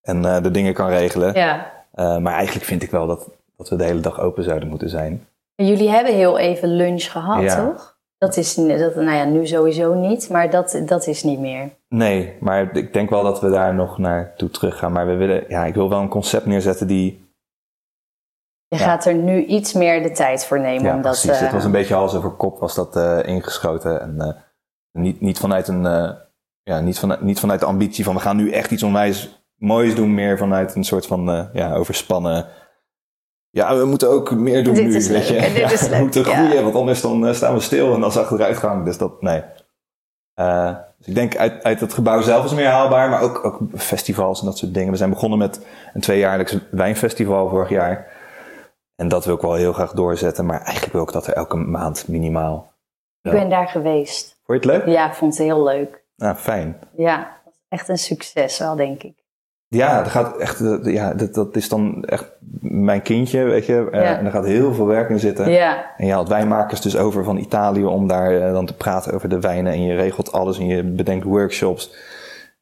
En 0.00 0.22
uh, 0.22 0.42
de 0.42 0.50
dingen 0.50 0.74
kan 0.74 0.88
regelen. 0.88 1.34
Ja. 1.34 1.72
Uh, 1.94 2.18
maar 2.18 2.32
eigenlijk 2.32 2.66
vind 2.66 2.82
ik 2.82 2.90
wel 2.90 3.06
dat, 3.06 3.28
dat 3.56 3.68
we 3.68 3.76
de 3.76 3.84
hele 3.84 4.00
dag 4.00 4.20
open 4.20 4.44
zouden 4.44 4.68
moeten 4.68 4.88
zijn. 4.88 5.26
Jullie 5.54 5.90
hebben 5.90 6.14
heel 6.14 6.38
even 6.38 6.68
lunch 6.68 7.10
gehad, 7.10 7.42
ja. 7.42 7.66
toch? 7.66 7.98
Dat 8.18 8.36
is 8.36 8.54
dat, 8.54 8.94
nou 8.94 9.10
ja, 9.10 9.24
nu 9.24 9.46
sowieso 9.46 9.94
niet, 9.94 10.28
maar 10.30 10.50
dat, 10.50 10.82
dat 10.86 11.06
is 11.06 11.22
niet 11.22 11.38
meer. 11.38 11.70
Nee, 11.88 12.36
maar 12.40 12.76
ik 12.76 12.92
denk 12.92 13.10
wel 13.10 13.22
dat 13.22 13.40
we 13.40 13.50
daar 13.50 13.74
nog 13.74 13.98
naartoe 13.98 14.50
terug 14.50 14.78
gaan. 14.78 14.92
Maar 14.92 15.06
we 15.06 15.14
willen, 15.14 15.44
ja, 15.48 15.64
ik 15.64 15.74
wil 15.74 15.88
wel 15.88 16.00
een 16.00 16.08
concept 16.08 16.46
neerzetten 16.46 16.86
die 16.86 17.25
je 18.68 18.76
gaat 18.76 19.06
er 19.06 19.14
nu 19.14 19.44
iets 19.44 19.72
meer 19.72 20.02
de 20.02 20.10
tijd 20.10 20.44
voor 20.44 20.60
nemen. 20.60 20.84
Ja, 20.84 20.94
omdat, 20.94 21.20
precies. 21.20 21.30
Uh, 21.30 21.38
het 21.38 21.52
was 21.52 21.64
een 21.64 21.70
beetje 21.70 21.94
hals 21.94 22.14
over 22.14 22.30
kop 22.30 22.58
was 22.58 22.74
dat 22.74 22.96
uh, 22.96 23.18
ingeschoten. 23.22 24.00
En 24.00 24.14
uh, 24.18 24.32
niet, 25.02 25.20
niet, 25.20 25.38
vanuit 25.38 25.68
een, 25.68 25.82
ja, 26.62 26.80
niet, 26.80 26.98
van, 26.98 27.16
niet 27.20 27.40
vanuit 27.40 27.60
de 27.60 27.66
ambitie 27.66 28.04
van 28.04 28.14
we 28.14 28.20
gaan 28.20 28.36
nu 28.36 28.50
echt 28.50 28.70
iets 28.70 28.82
onwijs 28.82 29.44
moois 29.56 29.94
doen. 29.94 30.14
Meer 30.14 30.38
vanuit 30.38 30.74
een 30.74 30.84
soort 30.84 31.06
van 31.06 31.48
ja, 31.52 31.74
overspannen... 31.74 32.46
Ja, 33.50 33.76
we 33.76 33.84
moeten 33.84 34.08
ook 34.08 34.30
meer 34.30 34.64
doen 34.64 34.74
Dit 34.74 34.86
nu. 34.86 34.94
Is 34.94 35.08
weet 35.08 35.28
leuk. 35.28 35.42
je. 35.42 35.52
Dit 35.52 35.72
is 35.72 35.80
leuk. 35.80 35.90
we 35.96 35.98
moeten 35.98 36.24
groeien, 36.24 36.62
want 36.62 36.74
anders 36.74 37.00
dan 37.00 37.34
staan 37.34 37.54
we 37.54 37.60
stil 37.60 37.94
en 37.94 38.00
dan 38.00 38.08
is 38.08 38.16
achteruitgang. 38.16 38.84
Dus 38.84 38.98
dat, 38.98 39.22
nee. 39.22 39.42
dus 40.98 41.06
ik 41.06 41.14
denk 41.14 41.36
uit, 41.36 41.62
uit 41.62 41.80
het 41.80 41.92
gebouw 41.92 42.20
zelf 42.20 42.44
is 42.44 42.54
meer 42.54 42.66
haalbaar, 42.66 43.08
maar 43.10 43.20
ook, 43.20 43.44
ook 43.44 43.60
festivals 43.76 44.40
en 44.40 44.46
dat 44.46 44.58
soort 44.58 44.74
dingen. 44.74 44.90
We 44.90 44.96
zijn 44.96 45.10
begonnen 45.10 45.38
met 45.38 45.66
een 45.94 46.00
tweejaarlijks 46.00 46.58
wijnfestival 46.70 47.48
vorig 47.48 47.68
jaar. 47.68 48.15
En 48.96 49.08
dat 49.08 49.24
wil 49.24 49.34
ik 49.34 49.40
wel 49.40 49.54
heel 49.54 49.72
graag 49.72 49.92
doorzetten, 49.92 50.46
maar 50.46 50.60
eigenlijk 50.60 50.92
wil 50.92 51.02
ik 51.02 51.12
dat 51.12 51.26
er 51.26 51.32
elke 51.32 51.56
maand 51.56 52.08
minimaal. 52.08 52.72
Ik 53.22 53.32
ben 53.32 53.48
daar 53.48 53.68
geweest. 53.68 54.40
Vond 54.44 54.64
je 54.64 54.70
het 54.70 54.78
leuk? 54.78 54.94
Ja, 54.94 55.08
ik 55.08 55.14
vond 55.14 55.38
het 55.38 55.46
heel 55.46 55.62
leuk. 55.62 56.04
Nou, 56.16 56.36
fijn. 56.36 56.78
Ja, 56.96 57.40
echt 57.68 57.88
een 57.88 57.98
succes 57.98 58.58
wel, 58.58 58.76
denk 58.76 59.02
ik. 59.02 59.24
Ja, 59.68 60.02
dat 60.02 60.10
gaat 60.10 60.36
echt, 60.36 60.62
ja, 60.82 61.14
dat, 61.14 61.34
dat 61.34 61.56
is 61.56 61.68
dan 61.68 62.04
echt 62.04 62.32
mijn 62.60 63.02
kindje, 63.02 63.44
weet 63.44 63.66
je. 63.66 63.88
Uh, 63.92 64.10
En 64.10 64.24
er 64.24 64.30
gaat 64.30 64.44
heel 64.44 64.74
veel 64.74 64.86
werk 64.86 65.08
in 65.08 65.18
zitten. 65.18 65.50
Ja. 65.50 65.94
En 65.96 66.06
je 66.06 66.12
haalt 66.12 66.28
wijnmakers 66.28 66.80
dus 66.80 66.96
over 66.96 67.24
van 67.24 67.36
Italië 67.36 67.84
om 67.84 68.06
daar 68.06 68.32
uh, 68.32 68.52
dan 68.52 68.66
te 68.66 68.74
praten 68.74 69.12
over 69.14 69.28
de 69.28 69.40
wijnen. 69.40 69.72
En 69.72 69.82
je 69.82 69.94
regelt 69.94 70.32
alles 70.32 70.58
en 70.58 70.66
je 70.66 70.82
bedenkt 70.82 71.24
workshops. 71.24 71.94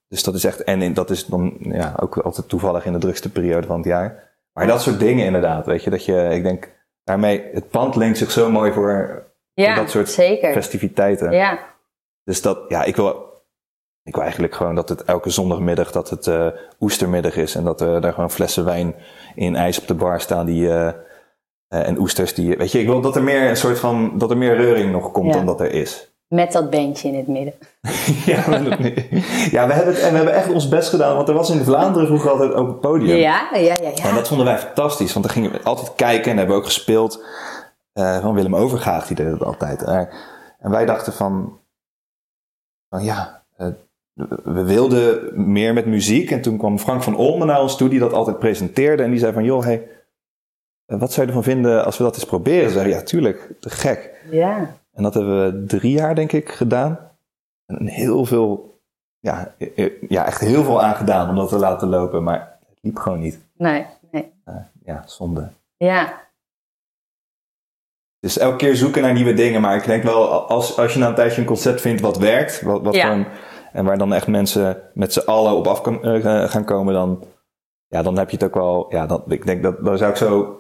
Dus 0.09 0.23
dat 0.23 0.35
is 0.35 0.45
echt, 0.45 0.65
en 0.65 0.95
dat 0.95 1.11
is 1.11 1.27
dan 1.27 1.57
ja, 1.59 1.95
ook 2.01 2.17
altijd 2.17 2.49
toevallig 2.49 2.87
in 2.87 2.93
de 2.93 2.99
drukste 2.99 3.31
periode 3.31 3.67
van 3.67 3.77
het 3.77 3.87
jaar. 3.87 4.24
Maar 4.55 4.67
dat 4.67 4.83
soort 4.83 4.99
dingen 4.99 5.25
inderdaad, 5.27 5.67
weet 5.67 5.85
je. 5.85 5.91
Dat 5.91 6.05
je, 6.05 6.29
ik 6.31 6.43
denk, 6.43 6.73
daarmee, 7.05 7.49
het 7.53 7.71
pand 7.71 7.97
leent 7.97 8.19
zich 8.19 8.31
zo 8.31 8.51
mooi 8.51 8.73
voor, 8.73 9.23
ja, 9.55 9.67
voor 9.67 9.83
dat 9.83 9.91
soort 9.91 10.09
zeker. 10.09 10.53
festiviteiten. 10.53 11.33
Ja. 11.33 11.59
Dus 12.25 12.43
dat, 12.43 12.59
ja, 12.69 12.85
ik 12.85 12.97
wil, 12.97 13.33
ik 14.03 14.15
wil 14.15 14.23
eigenlijk 14.23 14.55
gewoon 14.55 14.75
dat 14.75 14.89
het 14.89 15.05
elke 15.05 15.31
zondagmiddag 15.31 15.93
dat 15.93 16.11
het 16.11 16.27
uh, 16.27 16.49
oestermiddag 16.81 17.37
is. 17.37 17.55
En 17.55 17.65
dat 17.65 17.81
er 17.81 18.01
daar 18.01 18.13
gewoon 18.13 18.31
flessen 18.31 18.65
wijn 18.65 18.95
in 19.35 19.57
ijs 19.57 19.81
op 19.81 19.87
de 19.87 19.95
bar 19.95 20.21
staan 20.21 20.47
die, 20.47 20.67
uh, 20.67 20.73
uh, 20.77 20.93
en 21.69 21.99
oesters 21.99 22.35
die, 22.35 22.57
weet 22.57 22.73
je, 22.73 22.79
ik 22.81 22.87
wil 22.87 23.01
dat 23.01 23.17
er 23.17 23.23
meer 23.23 23.49
een 23.49 23.57
soort 23.57 23.79
van, 23.79 24.19
dat 24.19 24.31
er 24.31 24.37
meer 24.37 24.57
reuring 24.57 24.93
nog 24.93 25.13
komt 25.13 25.27
Ja. 25.27 25.33
dan 25.33 25.47
dat 25.47 25.61
er 25.61 25.71
is. 25.71 26.14
Met 26.35 26.53
dat 26.53 26.71
bandje 26.71 27.09
in 27.09 27.15
het 27.17 27.27
midden. 27.27 27.55
ja, 28.33 28.59
dat- 28.59 28.79
ja, 29.51 29.67
we 29.67 29.73
hebben 29.73 29.95
het, 29.95 30.03
en 30.03 30.11
we 30.11 30.17
hebben 30.17 30.35
echt 30.35 30.51
ons 30.53 30.69
best 30.69 30.89
gedaan, 30.89 31.17
want 31.17 31.29
er 31.29 31.35
was 31.35 31.51
in 31.51 31.65
Vlaanderen 31.65 32.07
vroeger 32.07 32.31
altijd 32.31 32.53
ook 32.55 32.69
een 32.69 32.79
podium. 32.79 33.17
Ja, 33.17 33.49
ja, 33.53 33.59
ja, 33.61 33.77
ja. 33.95 34.05
En 34.05 34.15
dat 34.15 34.29
vonden 34.29 34.47
wij 34.47 34.59
fantastisch, 34.59 35.13
want 35.13 35.25
dan 35.25 35.35
gingen 35.35 35.51
we 35.53 35.63
altijd 35.63 35.95
kijken 35.95 36.31
en 36.31 36.37
hebben 36.37 36.55
we 36.57 36.61
ook 36.61 36.67
gespeeld. 36.69 37.25
eh, 37.93 38.21
van 38.21 38.35
Willem 38.35 38.57
Overgaag, 38.57 39.07
die 39.07 39.17
deed 39.17 39.31
dat 39.31 39.43
altijd. 39.43 39.83
Eh, 39.83 39.97
en 40.59 40.71
wij 40.71 40.85
dachten 40.87 41.13
van, 41.13 41.59
van 42.89 43.05
ja, 43.05 43.43
eh, 43.57 43.67
we 44.45 44.63
wilden 44.65 45.31
meer 45.53 45.73
met 45.75 45.87
muziek. 45.87 46.31
En 46.31 46.41
toen 46.43 46.59
kwam 46.59 46.79
Frank 46.79 47.03
van 47.03 47.17
Olmen 47.17 47.47
naar 47.47 47.61
ons 47.61 47.77
toe, 47.77 47.89
die 47.89 47.99
dat 47.99 48.13
altijd 48.13 48.39
presenteerde. 48.39 49.03
En 49.03 49.11
die 49.11 49.19
zei 49.19 49.33
van, 49.33 49.45
joh, 49.45 49.63
hey, 49.65 49.89
wat 50.87 51.13
zou 51.13 51.21
je 51.21 51.27
ervan 51.33 51.43
vinden 51.53 51.85
als 51.85 51.97
we 51.99 52.05
dat 52.05 52.15
eens 52.15 52.25
proberen? 52.27 52.71
Zeiden 52.71 52.93
ja, 52.95 53.03
tuurlijk, 53.03 53.49
te 53.61 53.71
gek. 53.71 54.11
Ja, 54.31 54.77
En 54.95 55.03
dat 55.03 55.15
hebben 55.15 55.45
we 55.61 55.67
drie 55.67 55.93
jaar, 55.93 56.15
denk 56.15 56.33
ik, 56.33 56.49
gedaan. 56.51 56.99
En 57.67 57.87
heel 57.87 58.25
veel, 58.25 58.79
ja, 59.19 59.55
eh, 59.59 59.79
eh, 59.85 59.93
ja 60.09 60.27
echt 60.27 60.41
heel 60.41 60.65
veel 60.65 60.83
aan 60.83 60.95
gedaan 60.95 61.29
om 61.29 61.37
dat 61.37 61.49
te 61.49 61.59
laten 61.59 61.89
lopen. 61.89 62.23
Maar 62.23 62.59
het 62.69 62.79
liep 62.81 62.97
gewoon 62.97 63.19
niet. 63.21 63.39
nee, 63.57 63.87
nee. 64.11 64.33
Eh, 64.45 64.55
ja, 64.85 65.03
zonde. 65.07 65.49
Ja, 65.77 66.23
Dus 68.21 68.39
elke 68.39 68.57
keer 68.57 68.77
zoeken 68.77 69.03
naar 69.03 69.13
nieuwe 69.13 69.35
dingen. 69.35 69.61
Maar 69.61 69.77
ik 69.77 69.85
denk 69.85 70.03
wel, 70.03 70.29
als, 70.49 70.79
als 70.79 70.93
je 70.93 70.99
na 70.99 71.09
een 71.09 71.15
tijdje 71.15 71.41
een 71.41 71.47
concept 71.47 71.81
vindt 71.81 72.01
wat 72.01 72.19
werkt, 72.19 72.63
wat, 72.63 72.83
wat 72.83 72.95
Ja. 72.95 73.27
en 73.73 73.85
waar 73.85 73.99
dan 73.99 74.13
echt 74.13 74.27
mensen 74.27 74.83
met 74.95 75.13
z'n 75.13 75.27
allen 75.29 75.53
op 75.57 75.67
af 75.67 75.81
kan- 75.81 76.03
eh, 76.05 76.49
gaan 76.51 76.65
komen, 76.65 76.95
dan, 76.95 77.25
ja, 77.87 78.03
dan 78.03 78.19
heb 78.19 78.31
je 78.31 78.37
het 78.37 78.45
ook 78.45 78.55
wel. 78.55 78.87
Ja, 78.89 79.07
dat, 79.07 79.23
ik 79.33 79.47
denk 79.47 79.63
dat 79.63 79.85
daar 79.85 79.99
zou 79.99 80.11
ik 80.11 80.17
zo. 80.17 80.59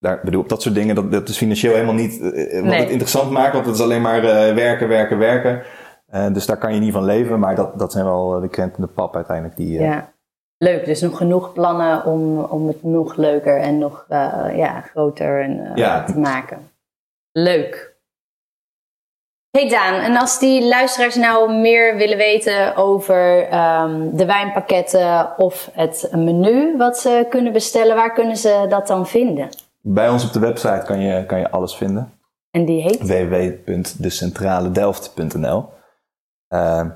Daar, 0.00 0.20
bedoel, 0.24 0.40
op 0.40 0.48
dat 0.48 0.62
soort 0.62 0.74
dingen, 0.74 0.94
dat, 0.94 1.12
dat 1.12 1.28
is 1.28 1.36
financieel 1.36 1.72
helemaal 1.74 1.94
niet 1.94 2.20
eh, 2.20 2.54
wat 2.54 2.64
Nee. 2.64 2.80
het 2.80 2.88
interessant 2.90 3.30
maakt, 3.30 3.52
want 3.52 3.66
het 3.66 3.74
is 3.74 3.80
alleen 3.82 4.02
maar 4.02 4.24
eh, 4.24 4.54
werken, 4.54 4.88
werken, 4.88 5.18
werken. 5.18 5.62
Eh, 6.06 6.32
dus 6.32 6.46
daar 6.46 6.56
kan 6.58 6.74
je 6.74 6.80
niet 6.80 6.92
van 6.92 7.04
leven, 7.04 7.38
maar 7.38 7.54
dat, 7.54 7.78
dat 7.78 7.92
zijn 7.92 8.04
wel 8.04 8.34
eh, 8.34 8.40
de 8.42 8.48
krent 8.48 8.76
en 8.76 8.82
de 8.82 8.88
pap 8.88 9.14
uiteindelijk. 9.16 9.56
Die, 9.56 9.78
eh, 9.78 9.84
ja. 9.84 10.12
Leuk, 10.58 10.84
dus 10.84 11.00
nog 11.00 11.16
genoeg 11.16 11.52
plannen 11.52 12.04
om, 12.04 12.38
om 12.38 12.66
het 12.66 12.82
nog 12.82 13.16
leuker 13.16 13.60
en 13.60 13.78
nog 13.78 14.04
eh, 14.08 14.44
ja, 14.56 14.80
groter 14.80 15.42
en, 15.42 15.66
eh, 15.66 15.76
Ja. 15.76 16.04
te 16.04 16.18
maken. 16.18 16.70
Leuk. 17.32 17.96
Hey 19.50 19.68
Daan, 19.68 19.94
en 19.94 20.16
als 20.16 20.38
die 20.38 20.66
luisteraars 20.68 21.14
nou 21.16 21.52
meer 21.52 21.96
willen 21.96 22.16
weten 22.16 22.76
over 22.76 23.48
ehm, 23.48 24.08
de 24.16 24.26
wijnpakketten 24.26 25.38
of 25.38 25.70
het 25.72 26.08
menu 26.12 26.76
wat 26.76 26.98
ze 26.98 27.26
kunnen 27.28 27.52
bestellen, 27.52 27.96
waar 27.96 28.12
kunnen 28.12 28.36
ze 28.36 28.66
dat 28.68 28.86
dan 28.86 29.06
vinden? 29.06 29.48
Bij 29.90 30.08
ons 30.08 30.24
op 30.24 30.32
de 30.32 30.38
website 30.38 30.82
kan 30.84 31.00
je, 31.00 31.26
kan 31.26 31.38
je 31.38 31.50
alles 31.50 31.76
vinden. 31.76 32.12
En 32.50 32.64
die 32.64 32.82
heet? 32.82 33.06
www.decentraledelft.nl. 33.06 35.68
Uh, 36.48 36.86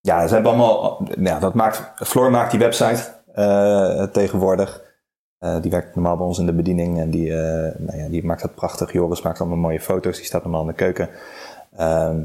ja, 0.00 0.26
ze 0.26 0.34
hebben 0.34 0.52
allemaal. 0.52 1.06
Ja, 1.18 1.38
dat 1.38 1.54
maakt, 1.54 2.08
Floor 2.08 2.30
maakt 2.30 2.50
die 2.50 2.60
website 2.60 3.14
eh, 3.34 4.02
tegenwoordig. 4.02 4.84
Eh, 5.38 5.60
die 5.60 5.70
werkt 5.70 5.94
normaal 5.94 6.16
bij 6.16 6.26
ons 6.26 6.38
in 6.38 6.46
de 6.46 6.52
bediening 6.52 6.98
en 6.98 7.10
die, 7.10 7.30
eh, 7.30 7.78
nou 7.78 7.98
ja, 7.98 8.08
die 8.08 8.24
maakt 8.24 8.42
dat 8.42 8.54
prachtig. 8.54 8.92
Joris 8.92 9.22
maakt 9.22 9.40
allemaal 9.40 9.58
mooie 9.58 9.80
foto's, 9.80 10.16
die 10.16 10.24
staat 10.24 10.42
normaal 10.42 10.60
in 10.60 10.66
de 10.66 10.72
keuken. 10.72 11.08
Ehm, 11.76 12.22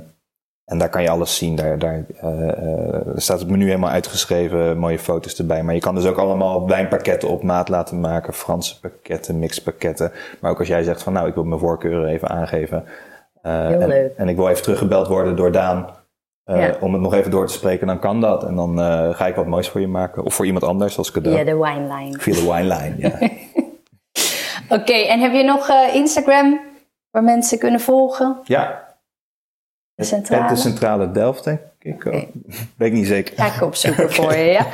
en 0.71 0.77
daar 0.77 0.89
kan 0.89 1.01
je 1.01 1.09
alles 1.09 1.35
zien. 1.35 1.55
Daar, 1.55 1.79
daar 1.79 2.05
eh, 2.21 2.49
eh, 2.49 3.07
er 3.15 3.21
staat 3.21 3.39
het 3.39 3.49
menu 3.49 3.65
helemaal 3.65 3.89
uitgeschreven, 3.89 4.77
mooie 4.77 4.99
foto's 4.99 5.37
erbij. 5.39 5.63
Maar 5.63 5.73
je 5.73 5.79
kan 5.79 5.95
dus 5.95 6.05
ook 6.05 6.17
allemaal 6.17 6.67
wijnpakketten 6.67 7.29
op 7.29 7.43
maat 7.43 7.69
laten 7.69 7.99
maken. 7.99 8.33
Franse 8.33 8.79
pakketten, 8.79 9.39
mixpakketten. 9.39 10.11
Maar 10.39 10.51
ook 10.51 10.59
als 10.59 10.67
jij 10.67 10.83
zegt 10.83 11.03
van 11.03 11.13
nou, 11.13 11.27
ik 11.27 11.33
wil 11.33 11.43
mijn 11.43 11.59
voorkeuren 11.59 12.09
even 12.09 12.29
aangeven. 12.29 12.85
Eh, 13.41 13.67
Heel 13.67 13.81
en, 13.81 13.87
leuk. 13.87 14.13
en 14.15 14.27
ik 14.27 14.35
wil 14.35 14.49
even 14.49 14.63
teruggebeld 14.63 15.07
worden 15.07 15.35
door 15.35 15.51
Daan. 15.51 15.89
Ja. 16.45 16.75
Om 16.79 16.93
het 16.93 17.01
nog 17.01 17.13
even 17.13 17.31
door 17.31 17.47
te 17.47 17.53
spreken, 17.53 17.87
dan 17.87 17.99
kan 17.99 18.21
dat. 18.21 18.43
En 18.43 18.55
dan 18.55 18.77
ga 19.15 19.27
ik 19.27 19.35
wat 19.35 19.47
moois 19.47 19.69
voor 19.69 19.81
je 19.81 19.87
maken. 19.87 20.23
Of 20.23 20.33
voor 20.33 20.45
iemand 20.45 20.63
anders 20.63 20.97
als 20.97 21.11
cadeau. 21.11 21.35
Via 21.35 21.45
de 21.45 21.57
Wineline. 21.57 22.19
Via 22.19 22.33
de 22.33 22.41
wine 22.41 22.75
line, 22.75 22.95
ja. 22.97 23.19
Oké, 24.79 24.93
en 24.93 25.19
heb 25.19 25.33
je 25.33 25.43
nog 25.43 25.69
Instagram 25.93 26.59
waar 27.09 27.23
mensen 27.23 27.59
kunnen 27.59 27.79
volgen? 27.79 28.39
ja. 28.43 28.89
De 30.01 30.07
centrale? 30.07 30.41
Het 30.41 30.55
de 30.55 30.61
centrale 30.61 31.11
Delft, 31.11 31.43
denk 31.43 31.59
ik. 31.79 32.03
Weet 32.03 32.87
ik 32.87 32.93
niet 32.93 33.07
zeker. 33.07 33.33
Ga 33.35 33.55
ik 33.55 33.61
opzoeken 33.61 34.11
voor 34.13 34.35
je, 34.35 34.43
ja. 34.43 34.65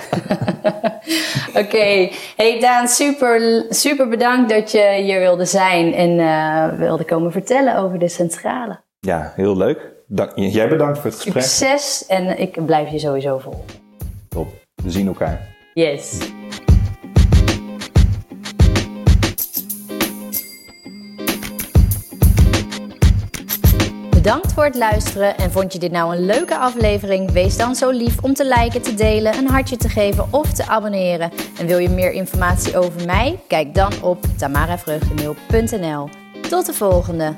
Oké. 1.62 2.10
Hey 2.36 2.60
Daan, 2.60 2.88
super, 2.88 3.66
super 3.70 4.08
bedankt 4.08 4.50
dat 4.50 4.72
je 4.72 5.00
hier 5.02 5.20
wilde 5.20 5.46
zijn 5.46 5.94
en 5.94 6.20
eh, 6.20 6.78
wilde 6.78 7.04
komen 7.04 7.32
vertellen 7.32 7.78
over 7.78 8.00
de 8.00 8.08
centrale. 8.10 8.80
Ja, 9.00 9.34
heel 9.36 9.58
leuk. 9.58 9.80
Dank, 10.08 10.32
jij 10.36 10.68
bedankt 10.68 10.98
voor 10.98 11.10
het 11.10 11.20
gesprek. 11.20 11.44
Succes 11.44 12.06
en 12.06 12.40
ik 12.40 12.66
blijf 12.66 12.90
je 12.90 13.00
sowieso 13.00 13.38
volgen. 13.38 13.64
Top. 14.30 14.48
We 14.84 14.92
zien 14.92 15.08
elkaar. 15.08 15.56
Yes. 15.74 16.18
Bedankt 24.28 24.54
voor 24.54 24.64
het 24.64 24.76
luisteren 24.76 25.38
en 25.38 25.52
vond 25.52 25.74
je 25.74 25.80
dit 25.80 25.92
nou 25.92 26.16
een 26.16 26.26
leuke 26.26 26.58
aflevering? 26.58 27.32
Wees 27.32 27.58
dan 27.58 27.76
zo 27.76 27.90
lief 27.90 28.18
om 28.22 28.34
te 28.34 28.56
liken, 28.58 28.82
te 28.82 28.94
delen, 28.94 29.38
een 29.38 29.48
hartje 29.48 29.78
te 29.78 29.90
geven 29.90 30.28
of 30.32 30.54
te 30.54 30.66
abonneren. 30.66 31.32
En 31.60 31.68
wil 31.68 31.78
je 31.78 31.90
meer 31.90 32.12
informatie 32.12 32.78
over 32.78 33.06
mij? 33.06 33.40
Kijk 33.48 33.76
dan 33.76 33.92
op 34.02 34.26
tamaravreugdeneel.nl. 34.38 36.10
Tot 36.50 36.66
de 36.66 36.74
volgende! 36.74 37.36